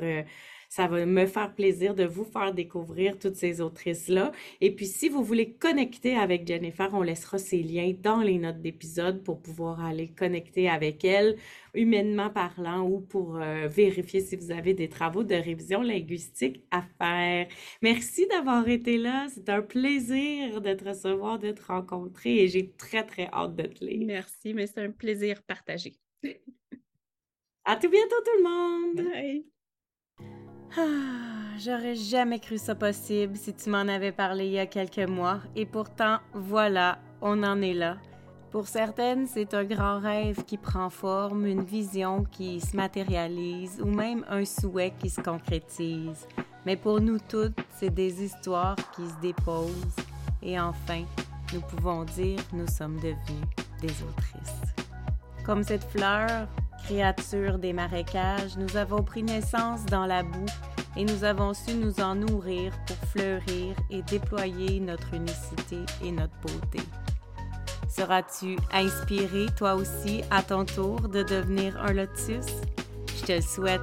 ça 0.77 0.89
va 0.89 1.07
me 1.07 1.25
faire 1.25 1.55
plaisir 1.55 1.95
de 1.95 2.05
vous 2.05 2.25
faire 2.25 2.53
découvrir 2.53 3.19
toutes 3.19 3.37
ces 3.37 3.63
autrices-là. 3.63 4.31
Et 4.61 4.71
puis, 4.77 4.85
si 4.85 5.09
vous 5.09 5.25
voulez 5.25 5.55
connecter 5.55 6.15
avec 6.19 6.47
Jennifer, 6.47 6.91
on 6.93 7.01
laissera 7.01 7.39
ses 7.39 7.63
liens 7.63 7.95
dans 7.99 8.21
les 8.21 8.37
notes 8.37 8.61
d'épisode 8.61 9.25
pour 9.25 9.41
pouvoir 9.41 9.83
aller 9.83 10.09
connecter 10.09 10.69
avec 10.69 11.03
elle, 11.03 11.39
humainement 11.73 12.29
parlant, 12.29 12.83
ou 12.83 13.01
pour 13.01 13.37
euh, 13.37 13.69
vérifier 13.69 14.21
si 14.21 14.37
vous 14.37 14.51
avez 14.51 14.75
des 14.75 14.91
travaux 14.91 15.25
de 15.25 15.35
révision 15.35 15.81
linguistique 15.81 16.63
à 16.71 16.83
faire. 16.99 17.49
Merci 17.81 18.27
d'avoir 18.27 18.69
été 18.69 18.99
là. 18.99 19.29
C'est 19.35 19.49
un 19.49 19.63
plaisir 19.63 20.61
de 20.61 20.75
te 20.75 20.91
recevoir, 20.91 21.39
de 21.39 21.53
te 21.53 21.63
rencontrer 21.63 22.43
et 22.43 22.49
j'ai 22.49 22.71
très, 22.73 23.03
très 23.03 23.31
hâte 23.33 23.57
de 23.57 23.63
te 23.63 23.83
lire. 23.83 24.07
Merci, 24.07 24.53
mais 24.53 24.67
c'est 24.67 24.83
un 24.83 24.91
plaisir 24.91 25.43
partagé. 25.43 25.95
à 27.65 27.77
tout 27.77 27.89
bientôt, 27.89 28.17
tout 28.23 28.37
le 28.37 28.43
monde! 28.43 29.11
Bye! 29.11 29.56
Ah, 30.79 30.83
j'aurais 31.59 31.95
jamais 31.95 32.39
cru 32.39 32.59
ça 32.59 32.75
possible 32.75 33.35
si 33.37 33.55
tu 33.55 33.71
m'en 33.71 33.89
avais 33.89 34.13
parlé 34.13 34.45
il 34.45 34.53
y 34.53 34.59
a 34.59 34.67
quelques 34.67 35.09
mois, 35.09 35.41
et 35.55 35.65
pourtant, 35.65 36.19
voilà, 36.35 36.99
on 37.23 37.43
en 37.45 37.63
est 37.63 37.73
là. 37.73 37.97
Pour 38.51 38.69
certaines, 38.69 39.27
c'est 39.27 39.55
un 39.55 39.65
grand 39.65 40.01
rêve 40.01 40.45
qui 40.45 40.59
prend 40.59 40.91
forme, 40.91 41.47
une 41.47 41.65
vision 41.65 42.25
qui 42.25 42.61
se 42.61 42.77
matérialise 42.77 43.81
ou 43.81 43.87
même 43.87 44.23
un 44.29 44.45
souhait 44.45 44.93
qui 44.99 45.09
se 45.09 45.23
concrétise. 45.23 46.27
Mais 46.67 46.77
pour 46.77 47.01
nous 47.01 47.19
toutes, 47.27 47.59
c'est 47.79 47.95
des 47.95 48.23
histoires 48.23 48.77
qui 48.95 49.09
se 49.09 49.21
déposent. 49.23 49.97
Et 50.43 50.61
enfin, 50.61 51.05
nous 51.55 51.63
pouvons 51.63 52.05
dire 52.05 52.41
nous 52.53 52.67
sommes 52.67 52.97
devenus 52.97 53.47
des 53.81 53.93
autrices. 54.03 54.75
Comme 55.45 55.63
cette 55.63 55.85
fleur, 55.85 56.49
Créatures 56.87 57.59
des 57.59 57.73
marécages, 57.73 58.57
nous 58.57 58.77
avons 58.77 59.03
pris 59.03 59.25
naissance 59.25 59.85
dans 59.87 60.07
la 60.07 60.23
boue 60.23 60.47
et 60.97 61.05
nous 61.05 61.25
avons 61.25 61.55
su 61.55 61.75
nous 61.75 62.01
en 62.01 62.15
nourrir 62.15 62.73
pour 62.87 62.97
fleurir 63.09 63.75
et 63.91 64.03
déployer 64.03 64.81
notre 64.81 65.15
unicité 65.15 65.79
et 66.03 66.11
notre 66.11 66.37
beauté. 66.41 66.81
Seras-tu 67.89 68.57
inspiré 68.73 69.47
toi 69.57 69.75
aussi 69.75 70.23
à 70.31 70.43
ton 70.43 70.65
tour 70.65 71.01
de 71.09 71.23
devenir 71.23 71.77
un 71.83 71.93
lotus? 71.93 72.47
Je 73.21 73.25
te 73.25 73.33
le 73.33 73.41
souhaite, 73.41 73.81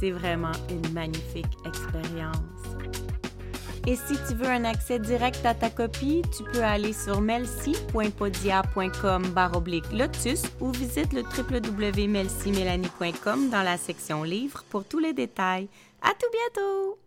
c'est 0.00 0.10
vraiment 0.10 0.52
une 0.70 0.92
magnifique 0.92 1.56
expérience. 1.64 2.36
Et 3.86 3.96
si 3.96 4.14
tu 4.28 4.34
veux 4.34 4.46
un 4.46 4.64
accès 4.64 5.00
direct 5.00 5.44
à 5.44 5.54
ta 5.54 5.70
copie, 5.70 6.22
tu 6.36 6.44
peux 6.44 6.62
aller 6.62 6.92
sur 6.92 7.20
melcy.podia.com 7.20 9.34
lotus 9.92 10.42
ou 10.60 10.70
visite 10.70 11.12
le 11.12 11.22
www.melcymelanie.com 11.22 13.50
dans 13.50 13.62
la 13.62 13.76
section 13.76 14.22
livres 14.22 14.62
pour 14.70 14.84
tous 14.84 15.00
les 15.00 15.12
détails. 15.12 15.66
À 16.00 16.10
tout 16.10 16.28
bientôt! 16.32 17.01